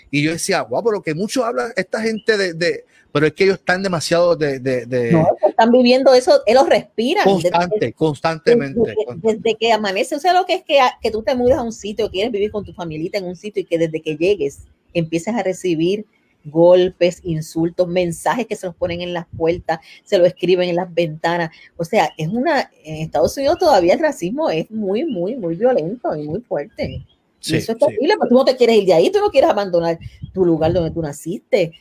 [0.09, 3.57] Y yo decía, guau, pero que mucho habla esta gente de, pero es que ellos
[3.57, 4.59] están demasiado de...
[4.59, 7.23] de, No, están viviendo eso, ellos respiran.
[7.23, 8.95] Constante, constantemente.
[9.17, 11.73] Desde, que amanece, o sea, lo que es que, que tú te mudas a un
[11.73, 15.33] sitio, quieres vivir con tu familita en un sitio y que desde que llegues empieces
[15.35, 16.05] a recibir
[16.49, 20.93] golpes, insultos, mensajes que se los ponen en las puertas, se lo escriben en las
[20.93, 21.51] ventanas.
[21.75, 26.15] O sea, es una, en Estados Unidos todavía el racismo es muy, muy, muy violento
[26.15, 27.05] y muy fuerte.
[27.41, 29.99] eso es terrible, pero tú no te quieres ir de ahí, tú no quieres abandonar
[30.33, 31.73] tu lugar donde tú naciste,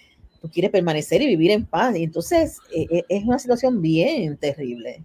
[0.46, 1.96] tú quieres permanecer y vivir en paz.
[1.96, 5.02] Y entonces e, e, es una situación bien terrible.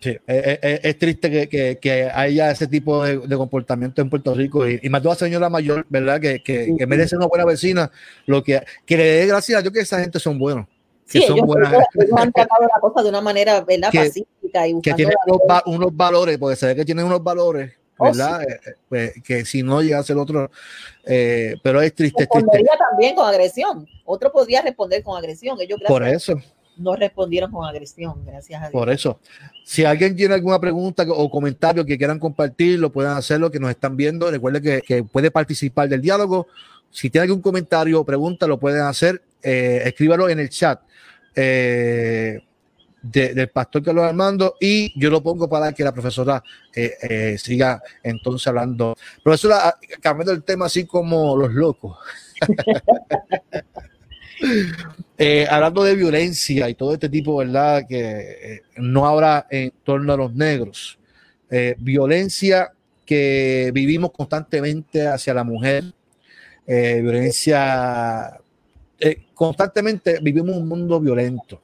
[0.00, 5.16] Sí, es, triste que, haya ese tipo de, comportamiento en Puerto Rico y, más toda
[5.16, 6.20] señora mayor, ¿verdad?
[6.20, 7.90] Que, merece una buena vecina,
[8.26, 10.66] lo que, que le dé gracias a Dios que esa gente son buenos.
[11.04, 11.72] Sí, son buenas.
[11.72, 13.90] han tratado la cosa de una manera ¿verdad?
[13.94, 15.14] pacífica y que tienen
[15.66, 18.42] unos, valores, porque se ve que tienen unos valores, ¿verdad?
[18.42, 20.50] Eh, eh, pues, que si no llega a ser otro,
[21.04, 22.22] eh, pero es triste.
[22.22, 23.86] Respondería también con agresión.
[24.04, 25.60] Otro podría responder con agresión.
[25.60, 26.40] Ellos, Por eso
[26.78, 28.72] no respondieron con agresión, gracias a Dios.
[28.72, 29.18] Por eso,
[29.64, 33.70] si alguien tiene alguna pregunta o comentario que quieran compartir, lo pueden hacerlo, que nos
[33.70, 34.30] están viendo.
[34.30, 36.46] Recuerden que, puede participar del diálogo.
[36.90, 39.20] Si tiene algún comentario o pregunta, lo pueden hacer.
[39.42, 40.80] Eh, escríbalo en el chat
[41.36, 42.40] eh,
[43.02, 46.42] del pastor Carlos Armando y yo lo pongo para que la profesora
[46.74, 48.96] eh, eh, siga entonces hablando.
[49.22, 51.96] Profesora, cambiando el tema así como los locos.
[55.20, 57.84] Eh, hablando de violencia y todo este tipo, ¿verdad?
[57.88, 60.96] Que eh, no habrá en torno a los negros.
[61.78, 62.70] Violencia
[63.04, 65.92] que vivimos constantemente hacia la mujer.
[66.64, 68.38] violencia.
[69.34, 71.60] constantemente vivimos un mundo violento.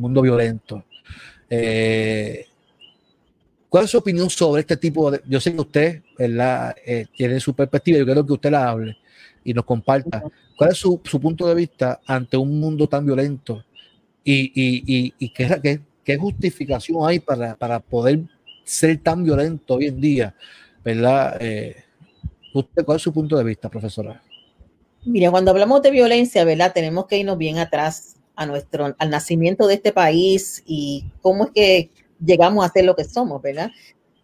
[0.00, 0.82] Un mundo violento.
[3.68, 5.20] ¿Cuál es su opinión sobre este tipo de.?
[5.28, 6.74] Yo sé que usted ¿verdad?
[7.14, 8.96] tiene su perspectiva, yo quiero que usted la hable
[9.44, 10.22] y nos comparta.
[10.56, 13.64] ¿Cuál es su, punto de vista ante un mundo tan violento?
[14.24, 18.20] ¿Y, y, y, qué, qué, justificación hay para, poder
[18.64, 20.34] ser tan violento hoy en día?
[20.82, 21.36] ¿Verdad?
[21.40, 21.76] Eh,
[22.84, 24.22] ¿Cuál es su punto de vista, profesora?
[25.04, 26.72] Mira, cuando hablamos de violencia, ¿verdad?
[26.74, 31.50] Tenemos que irnos bien atrás a nuestro, al nacimiento de este país y cómo es
[31.50, 31.90] que
[32.24, 33.70] llegamos a ser lo que somos, ¿verdad?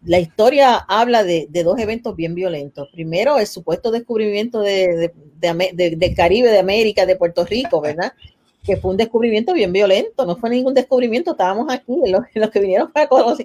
[0.03, 2.87] la historia habla de, dos eventos bien violentos.
[2.91, 8.13] Primero, el supuesto descubrimiento de, del Caribe, de América, de Puerto Rico, ¿verdad?
[8.63, 12.59] Que fue un descubrimiento bien violento, no fue ningún descubrimiento, estábamos aquí, los, los que
[12.59, 12.91] vinieron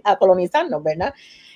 [0.03, 1.15] a colonizarnos, ¿verdad?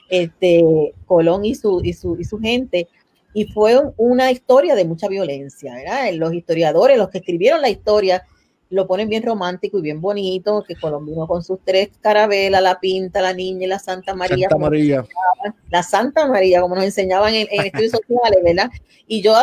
[0.09, 2.87] Este, Colón y su, y su, y su gente.
[3.35, 6.13] Y fue una historia de mucha violencia, ¿verdad?
[6.13, 8.23] Los historiadores, los que escribieron la historia,
[8.69, 13.21] lo ponen bien romántico y bien bonito, que Colombino con sus tres carabelas, la pinta,
[13.21, 14.49] la niña y la Santa María.
[14.49, 15.05] Santa María.
[15.71, 18.71] La Santa María, como nos enseñaban en, estudios sociales, ¿verdad?
[19.07, 19.35] Y yo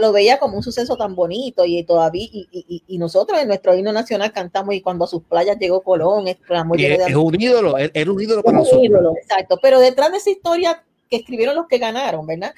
[0.00, 4.32] lo veía como un suceso tan bonito y todavía, y, nosotros en nuestro himno nacional
[4.32, 6.74] cantamos y cuando a sus playas llegó Colón, exclamó.
[6.76, 8.84] Es, es un ídolo, era un ídolo para nosotros.
[8.84, 12.54] Ídolo, exacto, pero detrás de esa historia que escribieron los que ganaron, ¿verdad?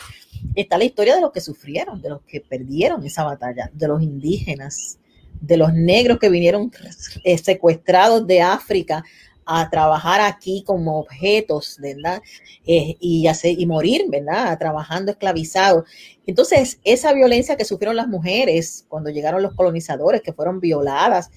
[0.54, 4.00] Está la historia de los que sufrieron, de los que perdieron esa batalla, de los
[4.00, 4.98] indígenas,
[5.40, 6.70] de los negros que vinieron
[7.24, 9.04] eh, secuestrados de África
[9.46, 12.22] a trabajar aquí como objetos, ¿verdad?
[12.66, 14.58] Eh, y, hacer, y morir, ¿verdad?
[14.58, 15.84] Trabajando esclavizados.
[16.26, 21.30] Entonces, esa violencia que sufrieron las mujeres cuando llegaron los colonizadores, que fueron violadas,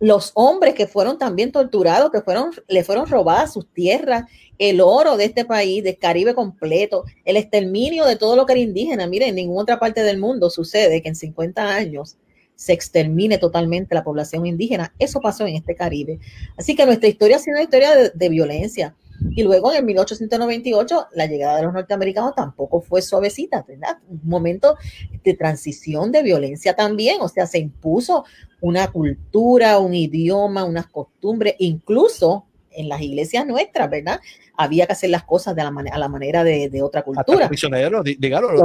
[0.00, 4.24] los hombres que fueron también torturados, que fueron, le fueron robadas sus tierras,
[4.58, 8.60] el oro de este país, del Caribe completo, el exterminio de todo lo que era
[8.60, 9.06] indígena.
[9.06, 12.16] Miren, en ninguna otra parte del mundo sucede que en 50 años
[12.56, 14.92] se extermine totalmente la población indígena.
[14.98, 16.18] Eso pasó en este Caribe.
[16.56, 18.94] Así que nuestra historia ha sido una historia de, violencia.
[19.30, 23.98] Y luego en el 1898 la llegada de los norteamericanos tampoco fue suavecita, ¿verdad?
[24.08, 24.76] Un momento
[25.22, 28.24] de transición de violencia también, o sea, se impuso
[28.60, 34.20] una cultura, un idioma, unas costumbres, incluso en las iglesias nuestras, ¿verdad?
[34.56, 37.38] Había que hacer las cosas de la a la manera de, otra cultura.
[37.40, 38.04] los misioneros,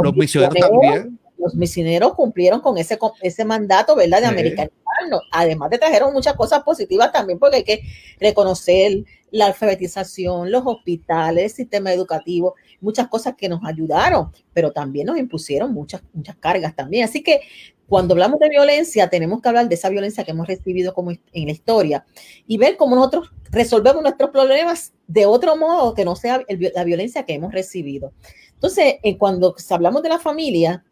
[0.03, 4.21] los, misioneros también los misioneros cumplieron con ese, ese mandato, ¿verdad?
[4.21, 5.21] De americanizarnos.
[5.31, 7.81] Además de trajeron muchas cosas positivas también, porque hay que
[8.19, 15.07] reconocer la alfabetización, los hospitales, el sistema educativo, muchas cosas que nos ayudaron, pero también
[15.07, 17.05] nos impusieron muchas, muchas cargas también.
[17.05, 17.41] Así que
[17.87, 21.45] cuando hablamos de violencia, tenemos que hablar de esa violencia que hemos recibido como en
[21.45, 22.05] la historia
[22.45, 27.25] y ver cómo nosotros resolvemos nuestros problemas de otro modo que no sea la violencia
[27.25, 28.13] que hemos recibido.
[28.53, 30.83] Entonces, cuando hablamos de la familia,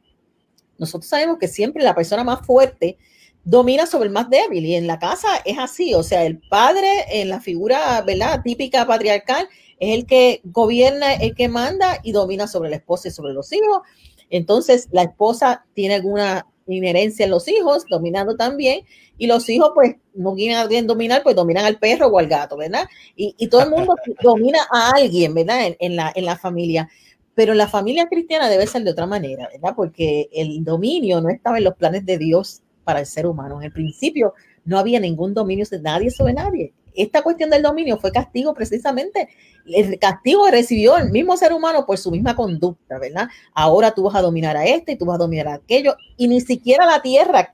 [0.78, 2.98] nosotros sabemos que siempre la persona más fuerte
[3.44, 6.90] domina sobre el más débil y en la casa es así, o sea, el padre
[7.10, 8.42] en la figura, ¿verdad?
[8.44, 9.48] Típica patriarcal
[9.80, 13.52] es el que gobierna, el que manda y domina sobre la esposa y sobre los
[13.54, 13.82] hijos.
[14.30, 18.82] Entonces, la esposa tiene alguna inherencia en los hijos, dominando también,
[19.18, 22.28] y los hijos pues no quieren a alguien dominar, pues dominan al perro o al
[22.28, 22.88] gato, ¿verdad?
[23.16, 25.76] Y, todo el mundo domina a alguien, ¿verdad?
[25.80, 26.90] En, la, en la familia.
[27.38, 29.76] Pero la familia cristiana debe ser de otra manera, ¿verdad?
[29.76, 33.60] Porque el dominio no estaba en los planes de Dios para el ser humano.
[33.60, 34.34] En el principio
[34.66, 36.74] no había ningún dominio de nadie sobre nadie.
[36.96, 39.30] Esta cuestión del dominio fue castigo precisamente.
[39.68, 43.28] El castigo recibió el mismo ser humano por su misma conducta, ¿verdad?
[43.54, 45.96] Ahora tú vas a dominar a este y tú vas a dominar a aquello.
[46.18, 47.54] Y ni siquiera la tierra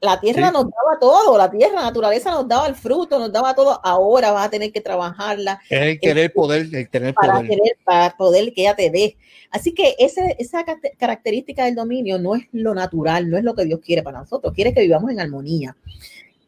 [0.00, 3.54] la tierra nos daba todo, la tierra, la naturaleza nos daba el fruto, nos daba
[3.54, 3.80] todo.
[3.82, 5.60] Ahora vas a tener que trabajarla.
[5.68, 7.48] Es el querer poder, el tener para poder.
[7.48, 9.16] Querer, para poder que ella te dé.
[9.50, 10.64] Así que ese, esa
[10.98, 14.52] característica del dominio no es lo natural, no es lo que Dios quiere para nosotros.
[14.54, 15.76] Quiere que vivamos en armonía.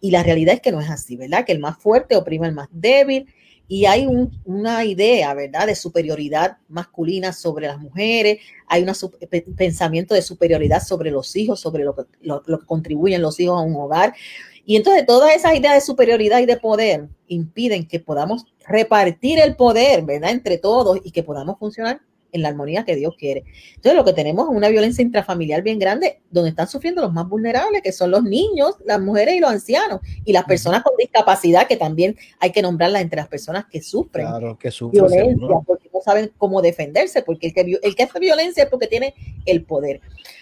[0.01, 1.45] Y la realidad es que no es así, ¿verdad?
[1.45, 3.27] Que el más fuerte oprime al más débil
[3.71, 4.09] y hay
[4.45, 11.13] una idea, ¿verdad?, de superioridad masculina sobre las mujeres, hay un pensamiento de superioridad sobre
[11.13, 14.13] los hijos, sobre lo que, lo, que contribuyen los hijos a un hogar.
[14.67, 19.55] Y entonces todas esas ideas de superioridad y de poder impiden que podamos repartir el
[19.55, 22.01] poder, ¿verdad?, entre todos y que podamos funcionar
[22.33, 23.45] en la armonía que Dios quiere.
[23.77, 27.29] Entonces, lo que tenemos es una violencia intrafamiliar bien grande, donde están sufriendo los más
[27.29, 31.67] vulnerables, que son los niños, las mujeres y los ancianos, y las personas con discapacidad,
[31.67, 34.27] que también hay que nombrarlas entre las personas que sufren,
[34.59, 38.71] que violencia, porque no saben cómo defenderse, porque el que, el que hace violencia es
[38.71, 39.15] porque tiene
[39.47, 40.01] el poder.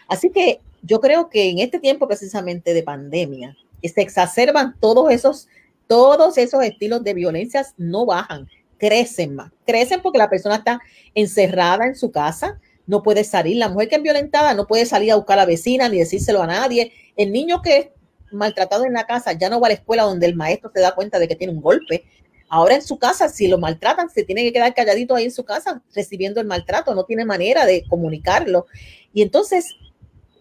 [0.09, 5.49] Así que yo creo que en este tiempo precisamente de pandemia, se exacerban todos esos,
[5.87, 8.49] todos esos estilos de violencias, no bajan
[8.79, 9.53] crecen más.
[9.67, 10.81] Crecen porque la persona está
[11.15, 13.57] encerrada en su casa, no puede salir.
[13.57, 16.43] La mujer que es violentada no puede salir a buscar a la vecina ni decírselo
[16.43, 16.93] a nadie.
[17.17, 17.89] El niño que es
[18.33, 20.95] maltratado en la casa ya no va a la escuela donde el maestro se da
[20.95, 22.05] cuenta de que tiene un golpe.
[22.49, 25.45] Ahora en su casa, si lo maltratan, se tiene que quedar calladito ahí en su
[25.45, 28.67] casa recibiendo el maltrato, no tiene manera de comunicarlo.
[29.13, 29.67] Y entonces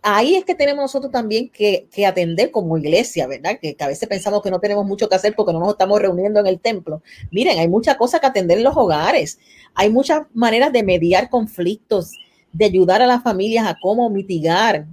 [0.01, 3.59] ahí es que tenemos nosotros también que, atender como iglesia, ¿verdad?
[3.61, 6.39] Que, a veces pensamos que no tenemos mucho que hacer porque no nos estamos reuniendo
[6.39, 7.01] en el templo.
[7.31, 9.39] Miren, hay muchas cosas que atender en los hogares,
[9.73, 12.13] hay muchas maneras de mediar conflictos,
[12.51, 14.87] de ayudar a las familias a cómo mitigar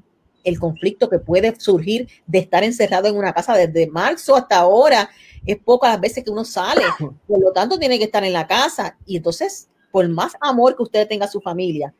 [0.45, 5.09] el conflicto que puede surgir de estar encerrado en una casa desde marzo hasta ahora.
[5.47, 6.83] Es pocas las veces que uno sale,
[7.27, 8.97] por lo tanto tiene que estar en la casa.
[9.07, 11.95] Y entonces, por más amor que usted tenga a su familia,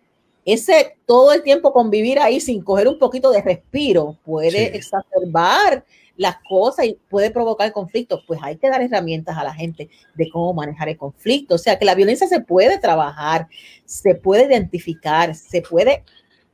[0.45, 5.85] ese todo el tiempo convivir ahí sin coger un poquito de respiro puede exacerbar
[6.17, 10.31] las cosas y puede provocar conflictos, pues hay que dar herramientas a la gente de
[10.31, 11.57] cómo manejar el conflicto.
[11.57, 13.49] O sea, que la violencia se puede trabajar,
[13.85, 16.05] se puede identificar, se puede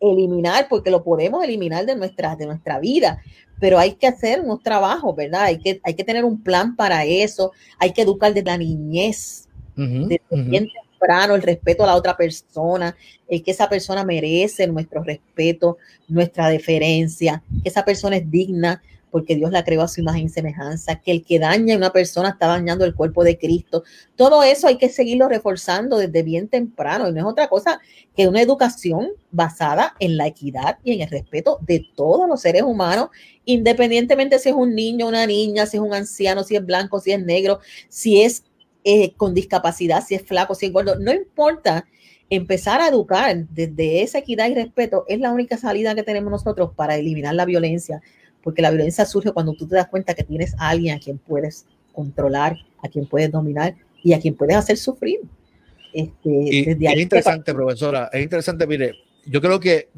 [0.00, 3.22] eliminar, porque lo podemos eliminar de nuestra, de nuestra vida,
[3.60, 5.42] pero hay que hacer unos trabajos, ¿verdad?
[5.44, 9.46] Hay que, hay que tener un plan para eso, hay que educar desde la niñez,
[11.34, 12.96] el respeto a la otra persona,
[13.28, 15.78] el que esa persona merece nuestro respeto,
[16.08, 20.28] nuestra deferencia, que esa persona es digna porque Dios la creó a su imagen y
[20.28, 23.82] semejanza, que el que daña a una persona está dañando el cuerpo de Cristo.
[24.14, 27.80] Todo eso hay que seguirlo reforzando desde bien temprano y no es otra cosa
[28.16, 32.62] que una educación basada en la equidad y en el respeto de todos los seres
[32.62, 33.08] humanos,
[33.44, 37.12] independientemente si es un niño, una niña, si es un anciano, si es blanco, si
[37.12, 38.44] es negro, si es
[38.84, 41.86] eh, con discapacidad, si es flaco, si es gordo, no importa.
[42.32, 46.70] Empezar a educar desde esa equidad y respeto es la única salida que tenemos nosotros
[46.76, 48.00] para eliminar la violencia,
[48.42, 51.18] porque la violencia surge cuando tú te das cuenta que tienes a alguien a quien
[51.18, 55.20] puedes controlar, a quien puedes dominar y a quien puedes hacer sufrir.
[55.92, 58.94] Este, es interesante, profesora, es interesante, mire,
[59.26, 59.88] yo creo que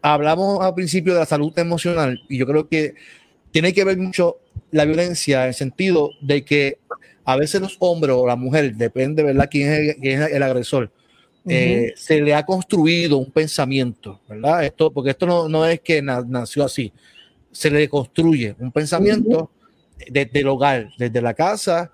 [0.00, 2.94] hablamos al principio de la salud emocional y yo creo que
[3.50, 4.38] tiene que ver mucho
[4.70, 6.78] la violencia en el sentido de que
[7.24, 10.90] a veces los hombres o la mujer, depende, ¿verdad?, quién es, quién es el agresor,
[11.46, 14.64] eh, se le ha construido un pensamiento, ¿verdad?
[14.64, 16.92] Esto, porque esto no, no es que nació así,
[17.50, 19.50] se le construye un pensamiento
[20.08, 21.90] desde el hogar, desde la casa,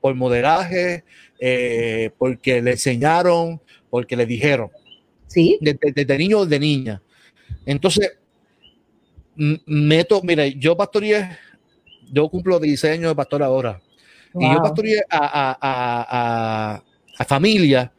[0.00, 1.04] por, modelaje,
[1.38, 3.60] eh, porque le enseñaron,
[3.90, 4.70] porque le dijeron.
[5.26, 5.58] Sí.
[5.60, 7.02] Desde, desde niño o de niña.
[7.64, 8.12] Entonces,
[9.36, 11.38] meto, mire, yo pastoreé,
[12.12, 13.80] yo cumplo 16 años de pastor ahora.
[14.34, 16.82] Y yo pastoreé a, a, a,
[17.18, 17.90] a familias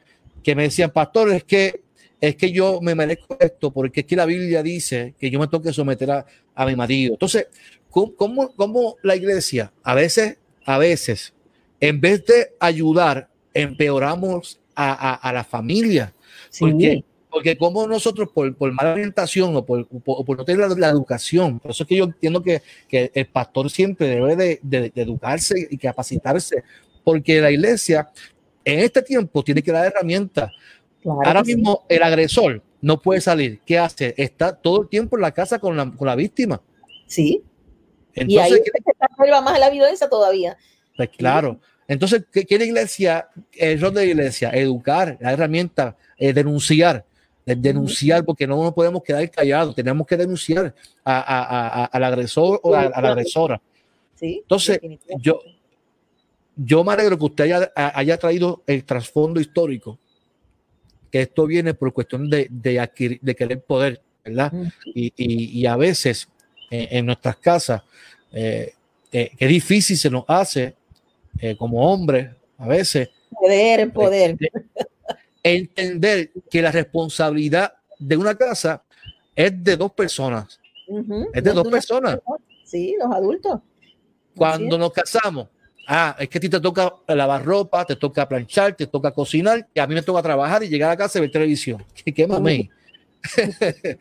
[0.44, 1.82] que me decían, pastor, es que,
[2.20, 5.48] es que yo me merezco esto, porque es que la Biblia dice que yo me
[5.48, 7.14] tengo que someter a, a mi marido.
[7.14, 7.48] Entonces,
[7.90, 11.34] ¿cómo, ¿cómo, la iglesia a veces, a veces,
[11.80, 16.14] en vez de ayudar, empeoramos a, a, la familia?
[16.60, 17.04] Porque
[17.34, 21.72] porque como nosotros por, por mala orientación o por, por, no tener la, educación, por
[21.72, 25.78] eso es que yo entiendo que, que el pastor siempre debe de, de, educarse y
[25.80, 26.64] capacitarse,
[27.04, 28.08] porque la iglesia
[28.64, 30.52] en este tiempo tiene que dar herramientas.
[31.04, 33.60] Ahora mismo el agresor no puede salir.
[33.66, 34.14] ¿Qué hace?
[34.16, 36.62] Está todo el tiempo en la casa con la, con la víctima.
[37.08, 37.42] Sí.
[38.14, 38.62] Entonces, y ahí
[39.26, 40.56] se va más la violencia todavía.
[40.96, 41.60] Pues claro.
[41.88, 43.30] Entonces, ¿qué, quiere la iglesia?
[43.54, 47.06] El rol de la iglesia, educar, la herramienta, eh, denunciar,
[47.46, 50.74] denunciar, porque no nos podemos quedar callados, tenemos que denunciar
[51.04, 53.62] al agresor o a, la agresora.
[54.16, 54.80] Sí, Entonces,
[55.20, 55.42] yo,
[56.56, 60.00] yo me alegro que usted haya, haya traído el trasfondo histórico,
[61.12, 64.54] que esto viene por cuestión de, de, de querer poder, ¿verdad?
[64.86, 66.28] y, y, a veces
[66.70, 67.82] en, nuestras casas,
[68.32, 68.74] eh,
[69.12, 70.76] eh, qué difícil se nos hace
[71.40, 73.10] eh, como hombres, a veces.
[73.30, 74.38] Poder, poder.
[75.44, 78.84] Entender que la responsabilidad de una casa
[79.36, 80.60] es de dos personas.
[81.34, 82.20] Es de dos personas.
[82.64, 83.60] Sí, los adultos.
[84.36, 85.48] Cuando nos casamos,
[85.88, 89.68] ah, es que a ti te toca lavar ropa, te toca planchar, te toca cocinar,
[89.74, 91.86] y a mí me toca trabajar y llegar a casa y ver televisión.
[92.16, 92.70] ¿Qué, mami?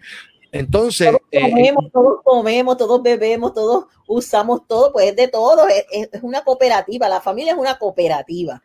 [0.52, 5.66] Entonces, todos eh, comemos, todos comemos, todos bebemos, todos usamos todo, pues es de todo,
[5.66, 8.62] es, es, una cooperativa, la familia es una cooperativa,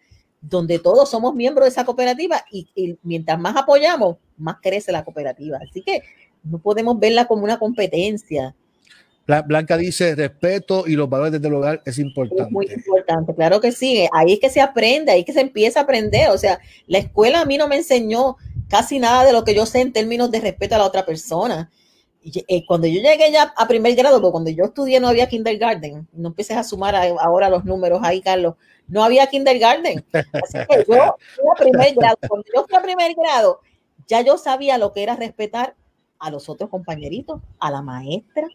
[0.49, 5.03] donde todos somos miembros de esa cooperativa y, y, mientras más apoyamos, más crece la
[5.03, 5.59] cooperativa.
[5.61, 6.03] Así que
[6.43, 8.55] no podemos verla como una competencia.
[9.45, 12.43] Blanca dice, respeto y los valores del hogar es importante.
[12.43, 14.07] Es muy importante, claro que sí.
[14.13, 16.29] Ahí es que se aprende, ahí es que se empieza a aprender.
[16.29, 18.37] O sea, la escuela a mí no me enseñó
[18.69, 21.69] casi nada de lo que yo sé en términos de respeto a la otra persona.
[22.23, 26.07] Eh, cuando yo llegué ya a primer grado, porque cuando yo estudié no había kindergarten,
[26.11, 28.55] no empieces a sumar ahora los números ahí, Carlos,
[28.87, 30.03] no había kindergarten.
[30.13, 33.61] Así que yo a primer grado, cuando yo fui a primer grado,
[34.07, 35.75] ya yo sabía lo que era respetar
[36.19, 38.47] a los otros compañeritos, a la maestra,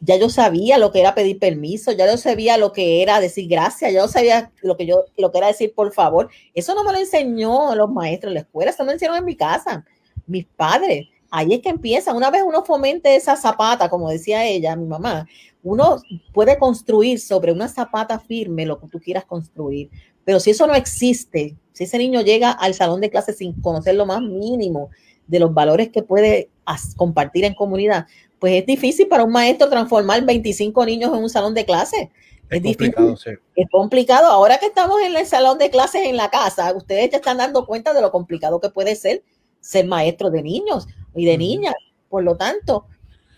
[0.00, 3.48] ya yo sabía lo que era pedir permiso, ya yo sabía lo que era decir
[3.48, 6.28] gracias, ya yo sabía lo que yo lo que era decir por favor.
[6.54, 9.24] Eso no me lo enseñó los maestros en la escuela, eso me lo enseñaron en
[9.24, 9.84] mi casa,
[10.26, 11.08] mis padres.
[11.30, 12.14] Ahí es que empieza.
[12.14, 15.26] Una vez uno fomente esa zapata, como decía ella, mi mamá,
[15.62, 16.00] uno
[16.32, 19.90] puede construir sobre una zapata firme lo que tú quieras construir.
[20.24, 23.94] Pero si eso no existe, si ese niño llega al salón de clases sin conocer
[23.94, 24.90] lo más mínimo
[25.26, 26.50] de los valores que puede
[26.96, 28.06] compartir en comunidad,
[28.38, 32.08] pues es difícil para un maestro transformar 25 niños en un salón de clases.
[32.48, 33.30] Es, complicado, sí.
[33.56, 34.26] Es complicado.
[34.26, 37.66] Ahora que estamos en el salón de clases en la casa, ustedes ya están dando
[37.66, 39.24] cuenta de lo complicado que puede ser
[39.66, 40.86] ser maestro de niños
[41.16, 41.74] y de niñas.
[42.08, 42.86] Por lo tanto,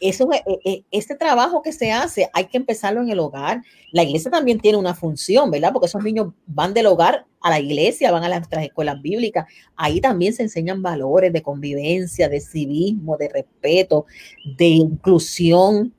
[0.00, 3.62] eso, e, e, este trabajo que se hace hay que empezarlo en el hogar.
[3.92, 5.72] La iglesia también tiene una función, ¿verdad?
[5.72, 9.46] Porque esos niños van del hogar a la iglesia, van a las escuelas bíblicas.
[9.76, 14.06] Ahí también se enseñan valores de convivencia, de civismo, de respeto,
[14.44, 15.94] de inclusión,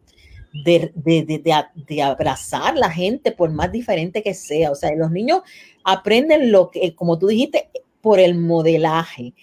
[0.65, 4.71] de, de, de, de, abrazar la gente por más diferente que sea.
[4.71, 5.41] O sea, los niños
[5.83, 7.69] aprenden lo que, como tú dijiste,
[8.01, 9.33] por el modelaje.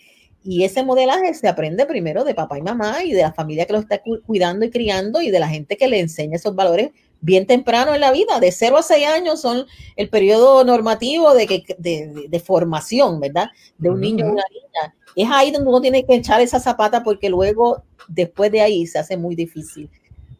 [0.46, 3.72] Y ese modelaje se aprende primero de papá y mamá y de la familia que
[3.72, 7.46] lo está cuidando y criando y de la gente que le enseña esos valores bien
[7.46, 8.38] temprano en la vida.
[8.38, 9.66] De 0 a 6 años son
[9.96, 13.48] el periodo normativo de, que, de, formación, ¿verdad?
[13.76, 14.94] De un niño o una niña.
[15.16, 19.00] Es ahí donde uno tiene que echar esa zapata porque luego, después de ahí, se
[19.00, 19.90] hace muy difícil.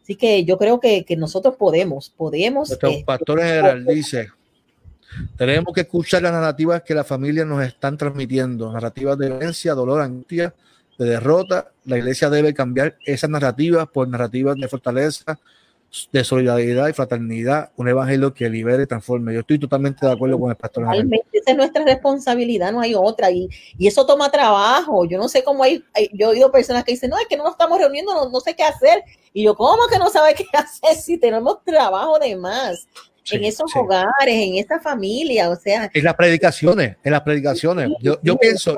[0.00, 2.68] Así que yo creo que, nosotros podemos, podemos.
[2.68, 3.40] Nuestro eh, pastor
[3.86, 4.28] dice,
[5.36, 10.00] tenemos que escuchar las narrativas que las familias nos están transmitiendo, narrativas de violencia, dolor,
[10.00, 10.54] angustia,
[10.98, 11.70] de derrota.
[11.84, 15.38] La iglesia debe cambiar esas narrativas por narrativas de fortaleza,
[16.12, 19.32] de solidaridad y fraternidad, un evangelio que libere y transforme.
[19.32, 20.84] Yo estoy totalmente de acuerdo con el pastor.
[20.84, 23.30] Realmente, esa es nuestra responsabilidad, no hay otra.
[23.30, 23.48] Y,
[23.78, 25.04] y eso toma trabajo.
[25.06, 27.44] Yo no sé cómo hay, yo he oído personas que dicen, no, es que no
[27.44, 29.02] nos estamos reuniendo, no, no sé qué hacer.
[29.32, 32.88] Y yo, ¿cómo que no sabe qué hacer si tenemos trabajo de más?
[33.30, 35.90] En esos hogares, en esa familia, o sea.
[35.92, 37.90] En las predicaciones, en las predicaciones.
[38.00, 38.76] yo, yo pienso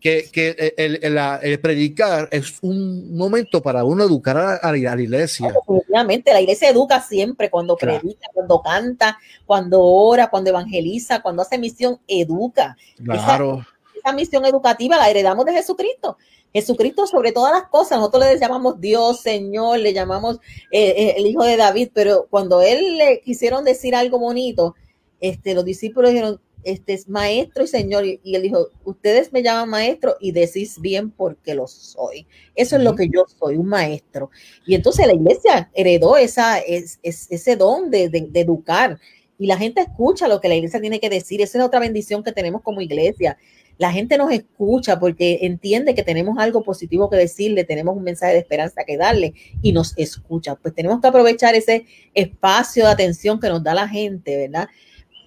[0.00, 5.52] que, que, el, el, predicar es un momento para uno educar a, la, iglesia.
[5.66, 11.58] Obviamente, la iglesia educa siempre, cuando predica, cuando canta, cuando ora, cuando evangeliza, cuando hace
[11.58, 12.76] misión, educa.
[13.02, 13.66] Claro.
[13.96, 16.16] Esa, misión educativa la heredamos de Jesucristo.
[16.52, 20.36] Jesucristo sobre todas las cosas, nosotros le llamamos Dios, Señor, le llamamos
[20.70, 24.74] eh, eh, el Hijo de David, pero cuando él le quisieron decir algo bonito,
[25.20, 29.70] este, los discípulos dijeron, este es maestro y señor, y, él dijo, ustedes me llaman
[29.70, 32.26] maestro y decís bien porque lo soy.
[32.54, 34.30] Eso es lo que yo soy, un maestro.
[34.66, 38.98] Y entonces la iglesia heredó esa, es, ese don de, de, de, educar
[39.38, 41.40] y la gente escucha lo que la iglesia tiene que decir.
[41.40, 43.38] Esa es otra bendición que tenemos como iglesia
[43.78, 48.32] la gente nos escucha porque entiende que tenemos algo positivo que decirle, tenemos un mensaje
[48.32, 50.56] de esperanza que darle y nos escucha.
[50.56, 54.68] Pues tenemos que aprovechar ese espacio de atención que nos da la gente, ¿verdad?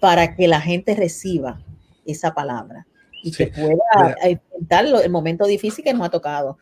[0.00, 1.62] Para que la gente reciba
[2.04, 2.86] esa palabra.
[3.22, 6.58] y que pueda enfrentar el momento difícil que nos ha tocado.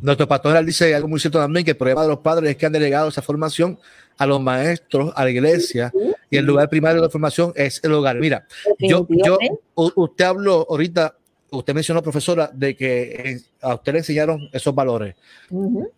[0.00, 2.66] Nuestro pastor dice algo muy cierto también, que el problema de los padres es que
[2.66, 3.78] han delegado esa formación
[4.20, 5.90] a los maestros, a la iglesia,
[6.28, 8.16] y el lugar primario de la formación es el hogar.
[8.16, 8.46] Mira,
[8.78, 9.38] yo, yo,
[9.74, 11.16] usted habló ahorita,
[11.50, 15.14] usted mencionó, profesora, de que a usted le enseñaron esos valores.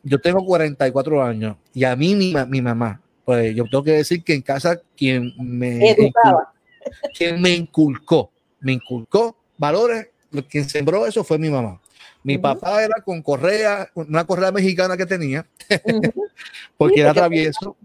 [0.04, 4.22] Yo tengo 44 años y a mí mi, mi mamá, pues yo tengo que decir
[4.22, 6.46] que en casa quien me, inculcó,
[7.18, 10.10] quien me inculcó, me inculcó valores,
[10.48, 11.80] quien sembró eso fue mi mamá.
[12.22, 15.44] Mi papá era con correa, una correa mexicana que tenía,
[16.76, 17.76] porque era travieso.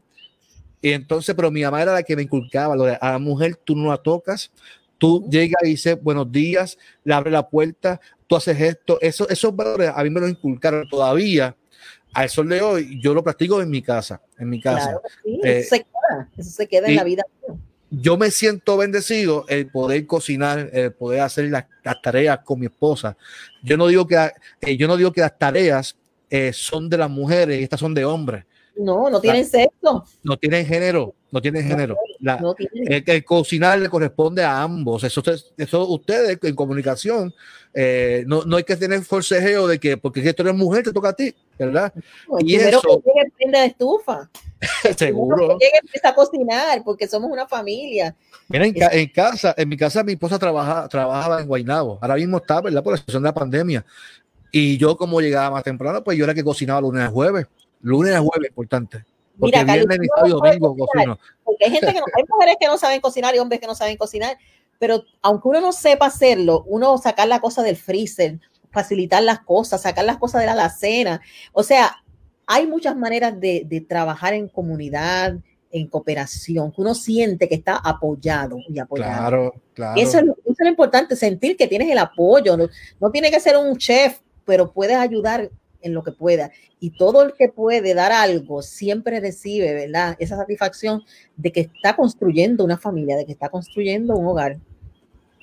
[0.81, 3.55] Y entonces, pero mi mamá era la que me inculcaba, lo de, a la mujer
[3.55, 4.51] tú no la tocas,
[4.97, 9.55] tú llegas y dices buenos días, le abre la puerta, tú haces esto, eso, esos
[9.55, 11.55] valores a mí me lo inculcaron todavía.
[12.13, 14.99] A sol de hoy yo lo practico en mi casa, en mi casa.
[15.43, 17.23] Eh, eso se queda, eso se queda en la vida
[17.89, 21.65] yo me siento bendecido el poder cocinar, el poder hacer las,
[22.01, 23.15] tareas con mi esposa.
[23.63, 25.97] Yo no digo que, eh, yo no digo que las tareas
[26.29, 28.45] eh, son de las mujeres y estas son de hombres.
[28.79, 30.05] No, no tienen sexo.
[30.23, 31.95] No tienen género, no tienen género.
[32.19, 35.03] El, cocinar le corresponde a ambos.
[35.03, 35.21] Eso,
[35.57, 37.33] eso ustedes en comunicación,
[37.73, 41.09] eh, no, no hay que tener forcejeo de que porque tú eres mujer, te toca
[41.09, 41.93] a ti, ¿verdad?
[42.39, 44.29] y eso, que llegue prenda de estufa.
[44.97, 45.57] Seguro.
[45.59, 48.15] Que llegue empieza a cocinar porque somos una familia.
[48.47, 51.99] Mira, en, casa, en mi casa mi esposa trabaja, trabajaba en Guaynabo.
[52.01, 52.83] Ahora mismo está, ¿verdad?
[52.83, 53.85] Por la situación de la pandemia.
[54.51, 57.47] Y yo como llegaba más temprano, pues yo era que cocinaba lunes a jueves.
[57.81, 59.05] Lunes a jueves, importante.
[59.39, 61.19] Porque Mira, viernes y domingo cocino.
[61.43, 63.75] Porque hay gente que no, hay mujeres que no saben cocinar y hombres que no
[63.75, 64.37] saben cocinar.
[64.79, 68.39] Pero aunque uno no sepa hacerlo, uno sacar la cosa del freezer,
[68.71, 71.21] facilitar las cosas, sacar las cosas de la alacena.
[71.53, 71.97] O sea,
[72.47, 75.35] hay muchas maneras de, de trabajar en comunidad,
[75.71, 79.17] en cooperación, que uno siente que está apoyado y apoyado.
[79.17, 80.01] Claro, claro.
[80.01, 82.57] Eso es, lo, eso es lo importante, sentir que tienes el apoyo.
[82.57, 82.67] No,
[82.99, 85.51] no tiene que ser un chef, pero puedes ayudar
[85.81, 86.51] en lo que pueda.
[86.79, 90.15] Y todo el que puede dar algo siempre recibe, ¿verdad?
[90.19, 91.03] Esa satisfacción
[91.35, 94.57] de que está construyendo una familia, de que está construyendo un hogar.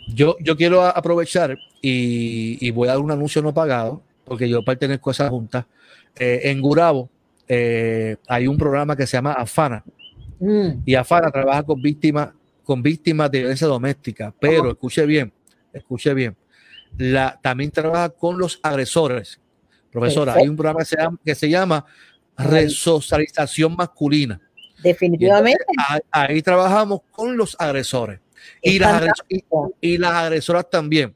[0.09, 5.11] Yo, yo quiero aprovechar y, voy a dar un anuncio no pagado, porque yo pertenezco
[5.11, 5.67] a esa junta.
[6.17, 7.09] Eh, en Gurabo
[7.49, 9.85] eh, hay un programa que se llama AFANA.
[10.41, 10.83] Mm.
[10.85, 12.31] Y AFANA trabaja con víctimas,
[12.65, 14.35] con víctimas de violencia doméstica.
[14.41, 15.33] Pero escuche bien,
[15.73, 16.37] escuche bien.
[16.97, 19.41] La, también trabaja con los agresores
[19.95, 20.81] Profesora, hay un programa
[21.25, 21.87] que se llama,
[22.37, 24.41] Resocialización Masculina.
[24.83, 25.65] Definitivamente.
[26.11, 28.19] ahí, trabajamos con los agresores.
[28.61, 29.09] Y las,
[29.81, 31.15] y, las, agresoras también.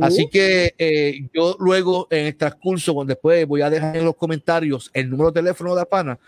[0.00, 4.92] Así que eh, yo luego en el transcurso, después voy a dejar en los comentarios
[4.94, 6.20] el número de teléfono de APANA,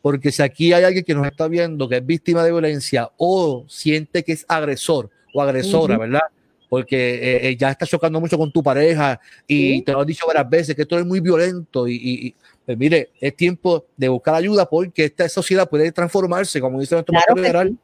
[0.00, 3.66] porque si aquí hay alguien que nos está viendo que es víctima de violencia o
[3.68, 6.22] siente que es agresor o agresora, ¿verdad?
[6.70, 10.24] Porque eh, eh, ya estás chocando mucho con tu pareja y te lo han dicho
[10.24, 14.66] varias veces que esto es muy violento y, pues mire, es tiempo de buscar ayuda
[14.66, 17.76] porque esta sociedad puede transformarse, como dice nuestro claro general.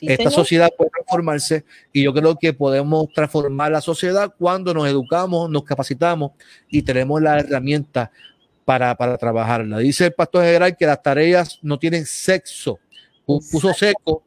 [0.00, 5.50] esta sociedad puede transformarse y yo creo que podemos transformar la sociedad cuando nos educamos,
[5.50, 6.32] nos capacitamos
[6.70, 8.10] y tenemos la herramienta
[8.64, 9.80] para, para trabajarla.
[9.80, 12.78] Dice el pastor general que las tareas no tienen sexo.
[13.26, 14.22] Puso seco,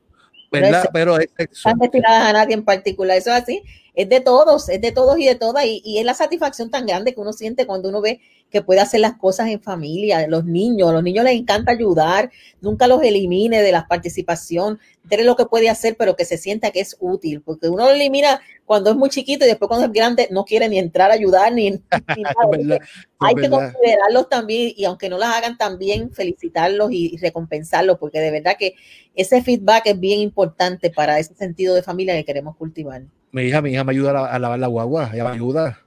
[0.52, 0.88] ¿verdad?
[0.94, 1.68] Pero es sexo.
[1.68, 3.18] Están destinadas a nadie en particular.
[3.18, 3.64] Eso es así
[3.98, 7.16] es de todos, es de todos y de todas, y, es la satisfacción tan grande
[7.16, 8.22] que uno siente cuando uno ve
[8.52, 12.30] que puede hacer las cosas en familia, los niños, a los niños les encanta ayudar,
[12.62, 16.70] nunca los elimine de la participación, de lo que puede hacer, pero que se sienta
[16.70, 19.92] que es útil, porque uno lo elimina cuando es muy chiquito y después cuando es
[19.92, 21.72] grande no quiere ni entrar a ayudar ni,
[22.18, 22.80] nada.
[23.18, 28.30] Hay que considerarlos también y aunque no las hagan también, felicitarlos y recompensarlos, porque de
[28.30, 28.76] verdad que
[29.16, 33.02] ese feedback es bien importante para ese sentido de familia que queremos cultivar
[33.38, 35.80] mi hija, mi hija me ayuda a, lavar la guagua, ella me ayuda.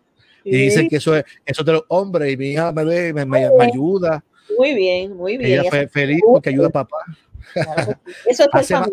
[0.45, 3.27] Y dicen que eso es, eso de los hombres, y mi hija me ve, me,
[3.27, 4.25] me, ayuda.
[4.57, 5.61] Muy bien, muy bien.
[5.61, 6.97] Ella feliz porque ayuda a papá.
[8.27, 8.89] Eso es hace, más,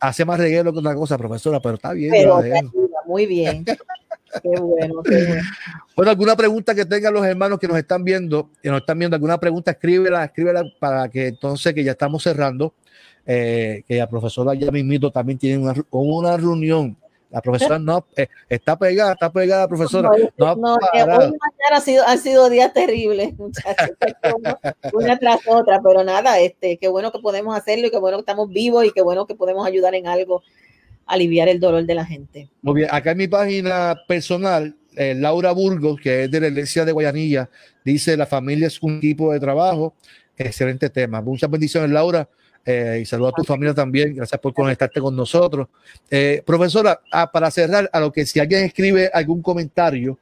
[0.00, 2.10] hace más reguero que otra cosa, profesora, pero está bien.
[2.12, 2.60] Pero ayuda,
[3.06, 3.64] muy bien.
[3.64, 5.42] Qué bueno, qué bueno.
[5.96, 9.14] Bueno, alguna pregunta que tengan los hermanos que nos están viendo, que nos están viendo,
[9.14, 12.74] alguna pregunta, escríbela, escríbela para que entonces que ya estamos cerrando,
[13.24, 16.98] eh, que la profesora ya mismito también tiene una, una reunión
[17.36, 20.08] la profesora no eh, está pegada, está pegada, profesora.
[20.38, 21.36] No, no, hoy mañana
[21.72, 23.90] ha sido, han sido días terribles, muchachos,
[24.94, 28.22] una tras otra, pero nada, este, qué bueno que podemos hacerlo y qué bueno que
[28.22, 30.42] estamos vivos y qué bueno que podemos ayudar en algo
[31.04, 32.48] a aliviar el dolor de la gente.
[32.62, 36.86] Muy bien, acá en mi página personal, eh, Laura Burgos, que es de la iglesia
[36.86, 37.50] de Guayanilla,
[37.84, 39.94] dice la familia es un equipo de trabajo.
[40.38, 41.20] Excelente tema.
[41.20, 42.26] Muchas bendiciones, Laura.
[42.66, 44.14] Y saludo a tu familia también.
[44.14, 45.68] Gracias por conectarte con nosotros.
[46.44, 50.18] profesora, ah, para cerrar, a lo que si alguien escribe algún comentario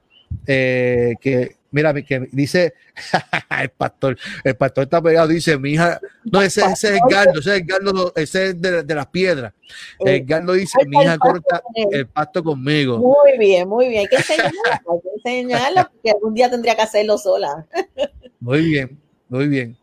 [0.46, 2.72] que Mira, que dice
[3.60, 7.40] el pastor, el pastor está pegado, dice, mi hija, no, ese, ese es el Gardo,
[7.40, 9.52] ese es el Gardo, ese es de, de las piedras.
[9.98, 12.98] El eh, Gardo dice, mi hija corta el pasto conmigo.
[12.98, 16.82] Muy bien, muy bien, hay que enseñarla, hay que enseñarla, porque algún día tendría que
[16.82, 17.66] hacerlo sola.
[18.38, 19.74] Muy bien, muy bien.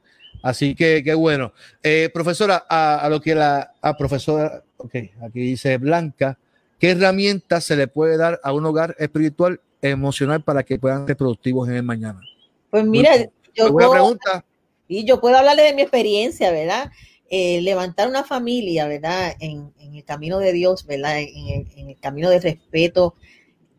[0.42, 1.54] Así que qué bueno.
[1.84, 6.38] Eh, profesora, a, a, lo que la a profesora, ok, aquí dice Blanca,
[6.80, 11.18] ¿qué herramientas se le puede dar a un hogar espiritual emocional para que puedan ser
[11.18, 12.22] productivos en el mañana?
[12.70, 13.12] Pues mira,
[13.54, 14.46] yo puedo, pregunta.
[14.88, 16.92] Y yo puedo hablarle de mi experiencia, ¿verdad?
[17.30, 19.34] Eh, levantar una familia, ¿verdad?
[19.40, 21.20] En, el camino de Dios, ¿verdad?
[21.20, 23.16] En el, camino de respeto.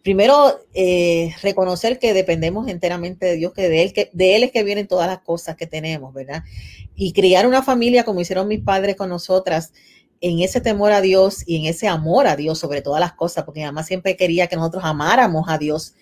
[0.03, 4.51] Primero, eh, reconocer que dependemos enteramente de Dios, que de, él, que de Él es
[4.51, 6.43] que vienen todas las cosas que tenemos, ¿verdad?
[6.97, 9.73] Y criar una familia como hicieron mis padres con nosotras,
[10.21, 13.45] en ese temor a Dios y en ese amor a Dios sobre todas las cosas,
[13.45, 15.95] porque mi mamá siempre quería que nosotros amáramos a Dios,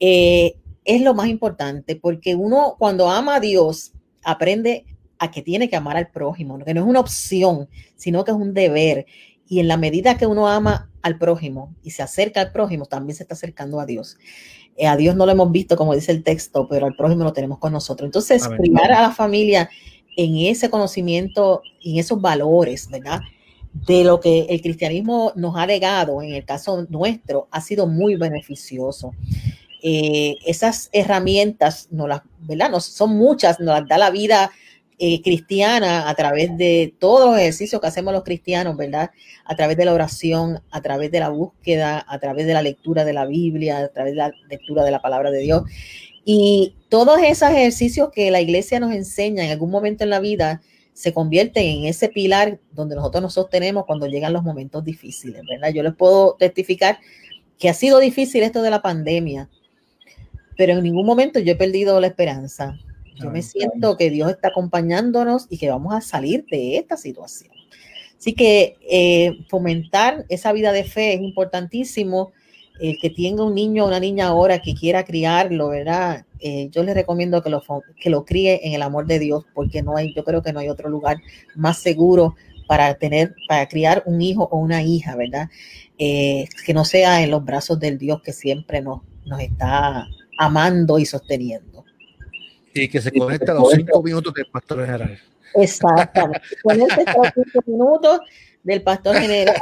[0.00, 3.92] eh, es lo más importante, porque uno cuando ama a Dios
[4.22, 4.86] aprende
[5.18, 8.36] a que tiene que amar al prójimo, que no es una opción, sino que es
[8.36, 9.06] un deber.
[9.48, 13.16] Y en la medida que uno ama al prójimo y se acerca al prójimo, también
[13.16, 14.18] se está acercando a Dios.
[14.76, 17.32] Eh, a Dios no lo hemos visto, como dice el texto, pero al prójimo lo
[17.32, 18.06] tenemos con nosotros.
[18.06, 19.70] Entonces, primar a la familia
[20.16, 23.20] en ese conocimiento y en esos valores, ¿verdad?
[23.86, 28.16] de lo que el cristianismo nos ha legado, en el caso nuestro, ha sido muy
[28.16, 29.12] beneficioso.
[29.82, 32.70] Eh, esas herramientas, no las, ¿verdad?
[32.70, 34.50] No, son muchas, nos las da la vida
[34.98, 39.10] eh, cristiana a través de todos los ejercicios que hacemos los cristianos, ¿verdad?
[39.44, 43.04] A través de la oración, a través de la búsqueda, a través de la lectura
[43.04, 45.64] de la Biblia, a través de la lectura de la palabra de Dios.
[46.24, 50.62] Y todos esos ejercicios que la iglesia nos enseña en algún momento en la vida,
[50.92, 55.74] se convierte en ese pilar donde nosotros nos sostenemos cuando llegan los momentos difíciles, ¿verdad?
[55.74, 56.98] Yo les puedo testificar
[57.58, 59.50] que ha sido difícil esto de la pandemia,
[60.56, 62.78] pero en ningún momento yo he perdido la esperanza.
[63.16, 67.50] Yo me siento que Dios está acompañándonos y que vamos a salir de esta situación.
[68.18, 72.32] Así que eh, fomentar esa vida de fe es importantísimo
[72.80, 76.24] el que tenga un niño o una niña ahora que quiera criarlo, ¿verdad?
[76.40, 77.62] Eh, yo les recomiendo que lo,
[77.98, 80.60] que lo críe en el amor de Dios, porque no hay, yo creo que no
[80.60, 81.18] hay otro lugar
[81.54, 82.34] más seguro
[82.66, 85.48] para tener, para criar un hijo o una hija, ¿verdad?
[85.98, 90.06] Eh, que no sea en los brazos del Dios que siempre nos, nos está
[90.38, 91.75] amando y sosteniendo.
[92.82, 95.18] Y que se conecte a los cinco minutos del pastor general.
[95.54, 96.40] Exactamente.
[96.62, 98.20] Conecte a los cinco minutos
[98.62, 99.54] del pastor general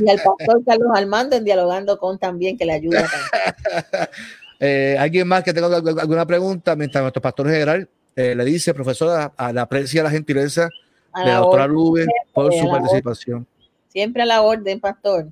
[0.00, 3.04] y al pastor Carlos Armando en dialogando con también que le ayuda.
[4.60, 6.76] eh, ¿Alguien más que tenga alguna pregunta?
[6.76, 10.68] Mientras nuestro pastor general eh, le dice, profesora, a la aprecia la gentileza
[11.16, 13.46] de la doctora Lube por su participación.
[13.88, 15.28] Siempre a la orden, pastor.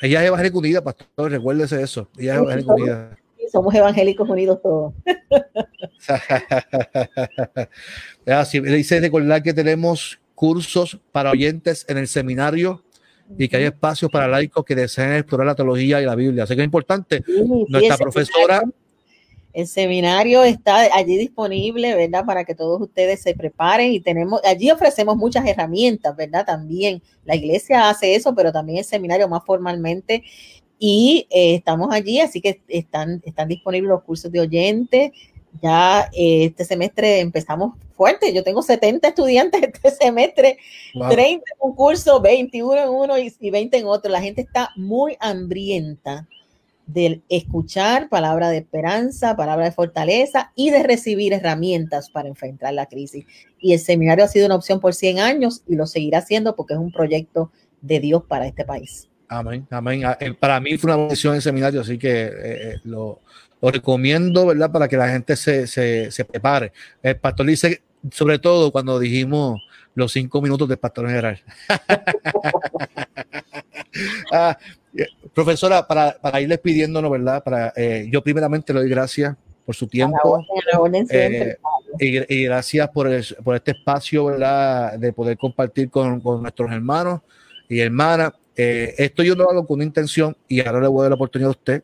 [0.00, 2.08] Ella es evangélica unida, pastor, recuérdese eso.
[2.16, 3.16] Ella es evangélica unida.
[3.50, 4.94] Somos evangélicos unidos todos.
[8.26, 12.82] Así, dice recordar que tenemos cursos para oyentes en el seminario
[13.38, 16.44] y que hay espacios para laicos que deseen explorar la teología y la Biblia.
[16.44, 17.22] Así que es importante.
[17.68, 18.62] Nuestra profesora.
[19.52, 22.24] el seminario está allí disponible, ¿verdad?
[22.24, 26.46] Para que todos ustedes se preparen y tenemos, allí ofrecemos muchas herramientas, ¿verdad?
[26.46, 30.24] También la iglesia hace eso, pero también el seminario más formalmente.
[30.82, 35.12] Y eh, estamos allí, así que están, están disponibles los cursos de oyentes,
[35.62, 38.32] ya eh, este semestre empezamos fuerte.
[38.32, 40.56] Yo tengo 70 estudiantes este semestre,
[40.94, 44.10] 30 en un curso, 21 en uno y, 20 en otro.
[44.10, 46.26] La gente está muy hambrienta
[46.86, 52.86] de escuchar palabra de esperanza, palabra de fortaleza y de recibir herramientas para enfrentar la
[52.86, 53.26] crisis.
[53.60, 56.72] Y el seminario ha sido una opción por 100 años y lo seguirá siendo porque
[56.72, 57.52] es un proyecto
[57.82, 59.09] de Dios para este país.
[59.30, 60.04] Amén, amén.
[60.04, 63.20] Ah, eh, para mí fue una bendición el seminario, así que eh, lo,
[63.62, 64.72] lo recomiendo, ¿verdad?
[64.72, 66.72] Para que la gente se, se, se prepare.
[67.00, 69.62] El pastor dice, sobre todo cuando dijimos
[69.94, 71.40] los cinco minutos del pastor general.
[74.32, 74.58] ah,
[74.96, 77.44] eh, profesora, para, para irles pidiéndonos, ¿verdad?
[77.44, 80.44] Para, eh, yo primeramente le doy gracias por su tiempo.
[81.10, 81.56] Eh,
[81.98, 84.98] y, y, gracias por, el, por este espacio, ¿verdad?
[84.98, 87.20] De poder compartir con, con nuestros hermanos
[87.68, 88.32] y hermanas.
[88.98, 91.48] Esto yo lo hago con una intención y ahora le voy a dar la oportunidad
[91.48, 91.82] a usted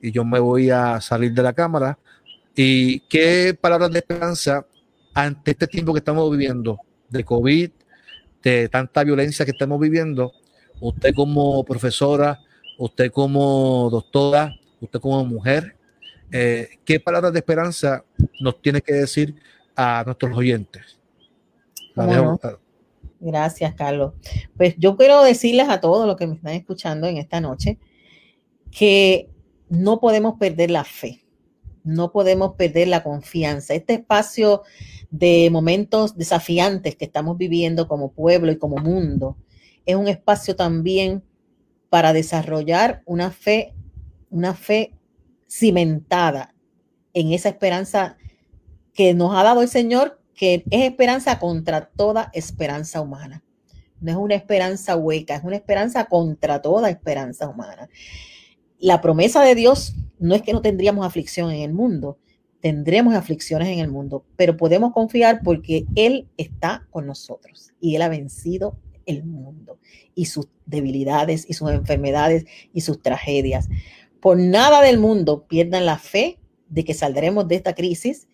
[0.00, 1.98] y yo me voy a salir de la cámara.
[2.54, 4.66] ¿Y qué palabras de esperanza
[5.14, 7.70] ante este tiempo que estamos viviendo de COVID,
[8.42, 10.32] de tanta violencia que estamos viviendo?
[10.80, 12.40] Usted como profesora,
[12.78, 15.76] usted como doctora, usted como mujer,
[16.30, 18.04] eh, ¿qué palabras de esperanza
[18.40, 19.34] nos tiene que decir
[19.74, 20.98] a nuestros oyentes?
[23.20, 24.14] Gracias, Carlos.
[24.56, 27.78] Pues yo quiero decirles a todos los que me están escuchando en esta noche
[28.70, 29.30] que
[29.68, 31.24] no podemos perder la fe,
[31.84, 33.74] no podemos perder la confianza.
[33.74, 34.62] Este espacio
[35.10, 39.36] de momentos desafiantes que estamos viviendo como pueblo y como mundo
[39.86, 41.24] es un espacio también
[41.88, 43.74] para desarrollar una fe,
[44.30, 44.94] una fe
[45.48, 46.54] cimentada
[47.14, 48.18] en esa esperanza
[48.92, 53.42] que nos ha dado el Señor, que es esperanza contra toda esperanza humana.
[54.00, 57.88] No es una esperanza hueca, es una esperanza contra toda esperanza humana.
[58.78, 62.18] La promesa de Dios no es que no tendríamos aflicción en el mundo,
[62.60, 68.02] tendremos aflicciones en el mundo, pero podemos confiar porque Él está con nosotros y Él
[68.02, 69.80] ha vencido el mundo
[70.14, 73.68] y sus debilidades y sus enfermedades y sus tragedias.
[74.20, 78.28] Por nada del mundo pierdan la fe de que saldremos de esta crisis,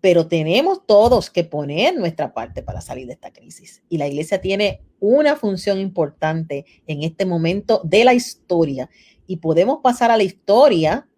[0.00, 3.82] pero tenemos todos que poner nuestra parte para salir de esta crisis.
[3.88, 8.88] Y la iglesia tiene una función importante en este momento de la historia
[9.26, 11.08] y podemos pasar a la historia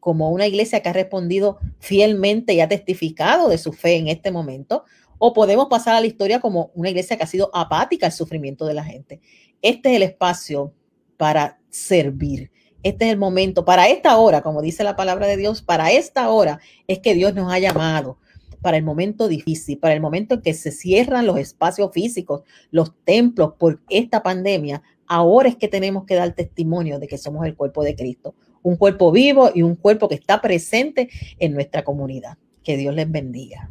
[0.00, 4.30] como una iglesia que ha respondido fielmente y ha testificado de su fe en este
[4.30, 4.84] momento,
[5.18, 8.64] o podemos pasar a la historia como una iglesia que ha sido apática al sufrimiento
[8.66, 9.20] de la gente.
[9.60, 10.72] Este es el espacio
[11.16, 12.50] para servir.
[12.84, 16.30] Este es el momento, para esta hora, como dice la palabra de Dios, para esta
[16.30, 18.18] hora es que Dios nos ha llamado,
[18.60, 22.94] para el momento difícil, para el momento en que se cierran los espacios físicos, los
[23.04, 24.82] templos por esta pandemia.
[25.06, 28.76] Ahora es que tenemos que dar testimonio de que somos el cuerpo de Cristo, un
[28.76, 32.38] cuerpo vivo y un cuerpo que está presente en nuestra comunidad.
[32.62, 33.70] Que Dios les bendiga.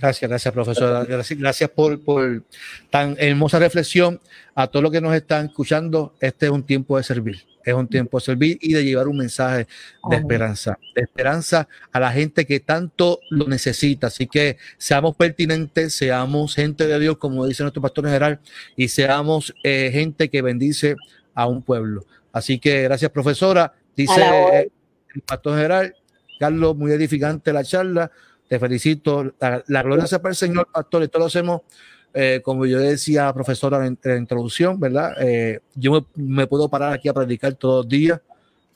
[0.00, 1.04] Gracias, gracias, profesora.
[1.04, 2.44] Gracias, por, por,
[2.88, 4.20] tan hermosa reflexión.
[4.54, 7.46] A todos los que nos están escuchando, este es un tiempo de servir.
[7.64, 9.66] Es un tiempo de servir y de llevar un mensaje
[10.08, 10.78] de esperanza.
[10.94, 14.06] De esperanza a la gente que tanto lo necesita.
[14.06, 18.38] Así que seamos pertinentes, seamos gente de Dios, como dice nuestro pastor general,
[18.76, 20.94] y seamos eh, gente que bendice
[21.34, 22.04] a un pueblo.
[22.32, 23.74] Así que gracias, profesora.
[23.96, 24.70] Dice
[25.12, 25.94] el pastor general,
[26.38, 28.12] Carlos, muy edificante la charla
[28.48, 29.32] te felicito.
[29.66, 31.02] La, gloria sea para el Señor, pastor.
[31.02, 31.60] Esto lo hacemos,
[32.14, 35.12] eh, como yo decía, profesora, en, la introducción, ¿verdad?
[35.20, 38.20] Eh, yo me, puedo parar aquí a predicar todos los días,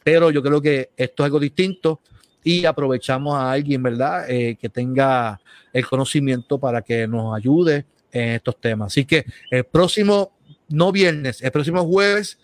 [0.05, 2.01] pero yo creo que esto es algo distinto
[2.45, 4.29] y aprovechamos a alguien, ¿verdad?
[4.29, 5.41] Eh, que tenga
[5.73, 8.89] el conocimiento para que nos ayude en estos temas.
[8.89, 10.33] Así que el próximo,
[10.69, 12.39] no viernes, el próximo jueves,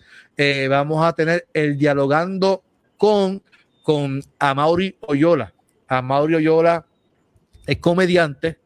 [0.69, 2.63] vamos a tener el dialogando
[2.97, 3.43] con,
[3.83, 5.53] con Amaury Oyola.
[5.89, 6.85] Amaury Oyola
[7.69, 8.57] es comediante,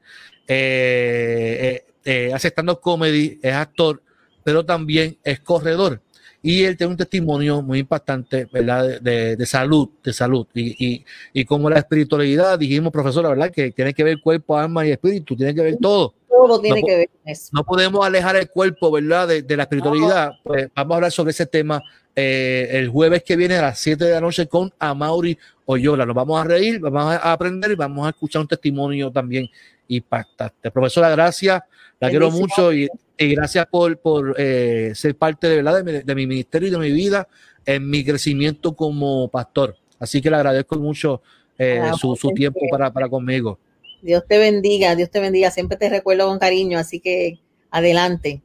[0.47, 4.01] eh, eh, eh, hace stand comedy, es actor,
[4.43, 6.01] pero también es corredor.
[6.41, 8.99] Y él tiene un testimonio muy impactante, ¿verdad?
[8.99, 10.45] De, salud, de salud.
[10.53, 13.49] Y, y, como la espiritualidad, dijimos, profesora, ¿verdad?
[13.49, 16.13] Que tiene que ver cuerpo, alma y espíritu, tiene que ver todo.
[16.35, 17.49] Todo tiene que ver con eso.
[17.53, 19.27] No podemos alejar el cuerpo, ¿verdad?
[19.27, 20.31] De, la espiritualidad.
[20.43, 21.81] Pues vamos a hablar sobre ese tema
[22.15, 26.05] el jueves que viene a las 7 de la noche con Amaury Oyola.
[26.05, 29.49] Nos vamos a reír, vamos a aprender y vamos a escuchar un testimonio también
[29.87, 30.71] impactante.
[30.71, 31.61] Profesora, gracias,
[31.99, 35.83] la quiero mucho y, gracias por, por eh, ser parte de, ¿verdad?
[35.83, 37.27] De, mi, ministerio y de mi vida
[37.65, 39.75] en mi crecimiento como pastor.
[39.99, 41.21] Así que le agradezco mucho
[41.57, 43.57] eh, ah, su, su tiempo para, para conmigo.
[44.03, 45.49] Dios te bendiga, Dios te bendiga.
[45.49, 47.39] Siempre te recuerdo con cariño, así que
[47.71, 48.41] adelante.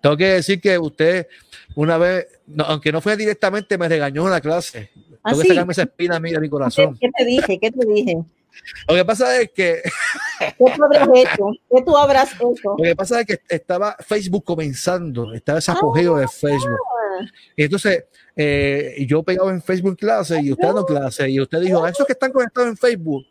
[0.00, 1.26] Tengo que decir que usted
[1.74, 2.26] una vez,
[2.58, 4.90] aunque no fue directamente, me regañó en la clase.
[5.22, 6.96] ¿Ah, Tengo que sacarme esa espina a mí de mi corazón.
[7.00, 7.58] ¿Qué te dije?
[7.58, 8.16] ¿Qué te dije?
[8.88, 9.82] Lo que pasa es que.
[10.38, 11.50] ¿Qué tú habrás hecho?
[11.70, 12.76] ¿Qué tú habrás hecho?
[12.78, 16.78] Lo que pasa es que estaba Facebook comenzando, estaba ese apogeo de Facebook.
[17.20, 17.26] Ah.
[17.56, 18.04] Y entonces,
[18.36, 22.06] eh, yo pegado en Facebook clase y usted dando clase, y usted dijo: a esos
[22.06, 23.26] que están conectados en Facebook,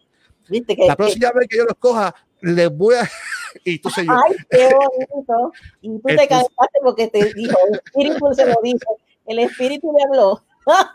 [0.49, 3.09] ¿Viste que, la próxima vez que yo los coja, les voy a.
[3.63, 4.11] y tú sé yo.
[4.13, 5.51] Ay, qué bonito.
[5.81, 10.03] Y tú te cansaste porque te dijo: el espíritu se lo dijo, el espíritu le
[10.03, 10.43] habló.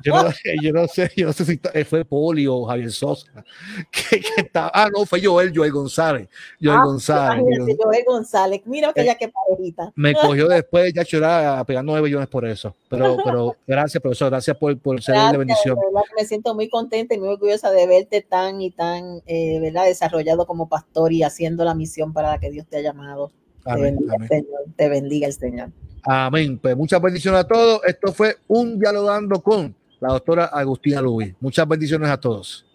[0.02, 0.30] Yo no,
[0.62, 3.44] yo no, sé, yo no sé si fue Poli o Javier Sosa.
[3.90, 6.28] Que, que estaba, ah, no, fue Joel, Joel González.
[6.60, 7.44] Joel ah, González.
[7.80, 8.62] Joel González.
[8.64, 9.92] Mira que eh, ya que parejita.
[9.94, 12.74] Me cogió después ya llorar pegando nueve millones por eso.
[12.88, 14.30] Pero, pero gracias, profesor.
[14.30, 15.76] Gracias por, por ser de bendición.
[16.16, 19.84] me siento muy contenta y muy orgullosa de verte tan y tan eh, ¿verdad?
[19.84, 23.32] desarrollado como pastor y haciendo la misión para la que Dios te ha llamado.
[23.64, 24.28] Amén, te, bendiga, amén.
[24.28, 25.68] Señor, te bendiga el Señor.
[26.02, 26.58] Amén.
[26.58, 27.80] Pues muchas bendiciones a todos.
[27.84, 31.34] Esto fue un dialogando con la doctora Agustina Luis.
[31.40, 32.66] Muchas bendiciones a todos.